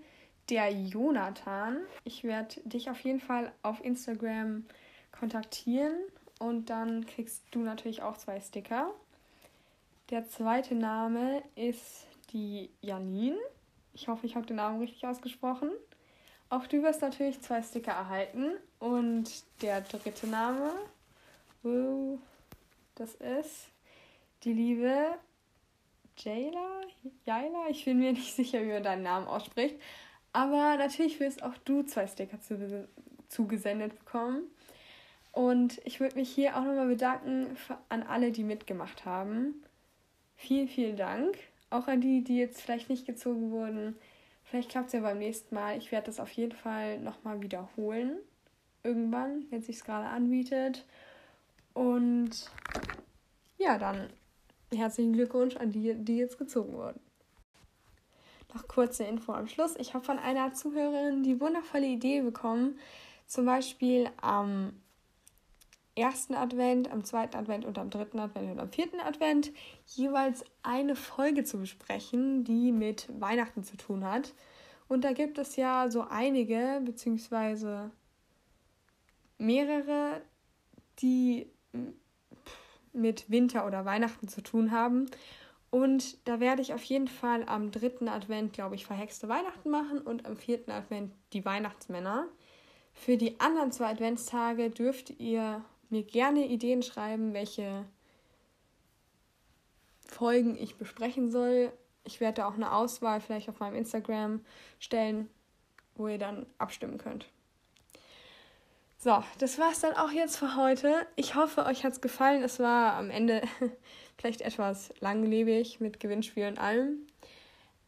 der 0.50 0.72
Jonathan. 0.72 1.78
Ich 2.04 2.24
werde 2.24 2.62
dich 2.64 2.90
auf 2.90 3.00
jeden 3.02 3.20
Fall 3.20 3.52
auf 3.62 3.84
Instagram 3.84 4.66
kontaktieren 5.12 5.96
und 6.40 6.70
dann 6.70 7.06
kriegst 7.06 7.44
du 7.52 7.60
natürlich 7.60 8.02
auch 8.02 8.18
zwei 8.18 8.40
Sticker. 8.40 8.94
Der 10.10 10.28
zweite 10.28 10.76
Name 10.76 11.42
ist 11.56 12.08
die 12.32 12.70
Janine. 12.82 13.38
Ich 13.94 14.08
hoffe, 14.08 14.26
ich 14.26 14.36
habe 14.36 14.46
den 14.46 14.58
Namen 14.58 14.80
richtig 14.80 15.06
ausgesprochen. 15.08 15.72
Auch 16.50 16.68
du 16.68 16.84
wirst 16.84 17.02
natürlich 17.02 17.42
zwei 17.42 17.64
Sticker 17.64 17.94
erhalten. 17.94 18.52
Und 18.80 19.32
der 19.62 19.82
dritte 19.82 20.28
Name, 20.28 20.72
das 22.96 23.16
ist 23.16 23.70
die 24.44 24.54
liebe 24.54 25.18
Jayla, 26.18 26.82
Jayla, 27.26 27.68
ich 27.70 27.86
bin 27.86 28.00
mir 28.00 28.14
nicht 28.14 28.36
sicher, 28.36 28.62
wie 28.62 28.72
man 28.72 28.84
deinen 28.84 29.04
Namen 29.04 29.28
ausspricht. 29.28 29.76
Aber 30.36 30.76
natürlich 30.76 31.22
wirst 31.22 31.44
auch 31.44 31.56
du 31.64 31.84
zwei 31.84 32.08
Sticker 32.08 32.38
zugesendet 33.30 33.98
bekommen. 33.98 34.44
Und 35.32 35.80
ich 35.86 36.02
würde 36.02 36.18
mich 36.18 36.30
hier 36.30 36.58
auch 36.58 36.66
nochmal 36.66 36.90
bedanken 36.90 37.56
für, 37.56 37.78
an 37.88 38.04
alle, 38.04 38.34
die 38.34 38.44
mitgemacht 38.44 39.06
haben. 39.06 39.64
Vielen, 40.36 40.68
vielen 40.68 40.98
Dank. 40.98 41.38
Auch 41.70 41.88
an 41.88 42.02
die, 42.02 42.22
die 42.22 42.38
jetzt 42.38 42.62
vielleicht 42.62 42.90
nicht 42.90 43.06
gezogen 43.06 43.50
wurden. 43.52 43.96
Vielleicht 44.44 44.68
klappt 44.68 44.88
es 44.88 44.94
ja 44.94 45.00
beim 45.00 45.20
nächsten 45.20 45.56
Mal. 45.56 45.78
Ich 45.78 45.94
werde 45.94 46.08
das 46.08 46.20
auf 46.20 46.32
jeden 46.32 46.52
Fall 46.52 47.00
nochmal 47.00 47.42
wiederholen. 47.42 48.18
Irgendwann, 48.84 49.46
wenn 49.52 49.62
es 49.62 49.68
sich 49.68 49.86
gerade 49.86 50.08
anbietet. 50.08 50.84
Und 51.74 52.52
ja, 53.58 53.78
dann 53.78 54.10
herzlichen 54.74 55.14
Glückwunsch 55.14 55.56
an 55.56 55.72
die, 55.72 55.94
die 55.94 56.18
jetzt 56.18 56.38
gezogen 56.38 56.74
wurden. 56.74 57.00
Noch 58.56 58.70
kurze 58.70 59.04
Info 59.04 59.34
am 59.34 59.50
Schluss. 59.50 59.76
Ich 59.78 59.94
habe 59.94 60.06
von 60.06 60.18
einer 60.18 60.54
Zuhörerin 60.54 61.24
die 61.24 61.42
wundervolle 61.42 61.88
Idee 61.88 62.22
bekommen, 62.22 62.80
zum 63.28 63.46
Beispiel 63.46 64.10
am 64.22 64.72
ersten 65.94 66.36
Advent, 66.36 66.90
am 66.90 67.04
zweiten 67.04 67.36
Advent 67.36 67.66
und 67.66 67.78
am 67.78 67.90
dritten 67.90 68.18
Advent 68.18 68.52
und 68.52 68.60
am 68.60 68.72
vierten 68.72 69.02
Advent 69.02 69.52
jeweils 69.88 70.46
eine 70.64 70.96
Folge 70.96 71.44
zu 71.44 71.58
besprechen, 71.60 72.46
die 72.46 72.72
mit 72.72 73.10
Weihnachten 73.20 73.66
zu 73.66 73.76
tun 73.76 74.06
hat. 74.06 74.34
Und 74.88 75.04
da 75.04 75.12
gibt 75.12 75.38
es 75.38 75.58
ja 75.58 75.92
so 75.92 76.06
einige, 76.10 76.82
beziehungsweise 76.86 77.92
mehrere, 79.38 80.22
die 81.00 81.48
mit 82.94 83.30
Winter 83.30 83.68
oder 83.68 83.84
Weihnachten 83.84 84.30
zu 84.30 84.42
tun 84.42 84.72
haben. 84.72 85.08
Und 85.76 86.26
da 86.26 86.40
werde 86.40 86.62
ich 86.62 86.74
auf 86.74 86.86
jeden 86.86 87.10
Fall 87.10 87.44
am 87.50 87.70
dritten 87.70 88.08
Advent, 88.08 88.54
glaube 88.54 88.76
ich, 88.76 88.86
verhexte 88.86 89.28
Weihnachten 89.28 89.70
machen 89.70 90.00
und 90.00 90.26
am 90.26 90.38
vierten 90.38 90.72
Advent 90.72 91.12
die 91.34 91.44
Weihnachtsmänner. 91.44 92.30
Für 92.94 93.18
die 93.18 93.42
anderen 93.42 93.74
zwei 93.74 93.88
Adventstage 93.88 94.70
dürft 94.70 95.20
ihr 95.20 95.66
mir 95.90 96.04
gerne 96.04 96.48
Ideen 96.48 96.82
schreiben, 96.82 97.34
welche 97.34 97.84
Folgen 100.08 100.56
ich 100.58 100.78
besprechen 100.78 101.30
soll. 101.30 101.74
Ich 102.06 102.22
werde 102.22 102.36
da 102.36 102.48
auch 102.48 102.54
eine 102.54 102.72
Auswahl 102.72 103.20
vielleicht 103.20 103.50
auf 103.50 103.60
meinem 103.60 103.76
Instagram 103.76 104.46
stellen, 104.80 105.30
wo 105.96 106.08
ihr 106.08 106.20
dann 106.20 106.46
abstimmen 106.58 106.98
könnt. 106.98 107.28
So, 109.06 109.24
das 109.38 109.60
war's 109.60 109.82
dann 109.82 109.94
auch 109.94 110.10
jetzt 110.10 110.38
für 110.38 110.56
heute. 110.56 111.06
Ich 111.16 111.36
hoffe, 111.36 111.68
euch 111.68 111.84
hat's 111.84 112.02
gefallen. 112.02 112.42
Es 112.42 112.60
war 112.60 112.94
am 112.94 113.12
Ende 113.12 113.44
vielleicht 114.18 114.42
etwas 114.42 114.92
langlebig 115.00 115.80
mit 115.80 116.00
Gewinnspiel 116.00 116.48
und 116.48 116.58
allem. 116.58 117.06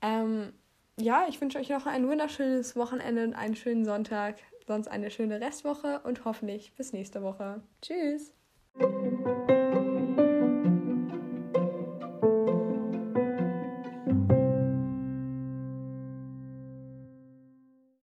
Ähm, 0.03 0.53
ja, 0.99 1.25
ich 1.27 1.41
wünsche 1.41 1.57
euch 1.57 1.69
noch 1.69 1.87
ein 1.87 2.07
wunderschönes 2.07 2.75
Wochenende 2.75 3.23
und 3.23 3.33
einen 3.33 3.55
schönen 3.55 3.83
Sonntag, 3.83 4.35
sonst 4.67 4.89
eine 4.89 5.09
schöne 5.09 5.41
Restwoche 5.41 6.01
und 6.03 6.23
hoffentlich 6.23 6.73
bis 6.75 6.93
nächste 6.93 7.23
Woche. 7.23 7.63
Tschüss! 7.81 8.31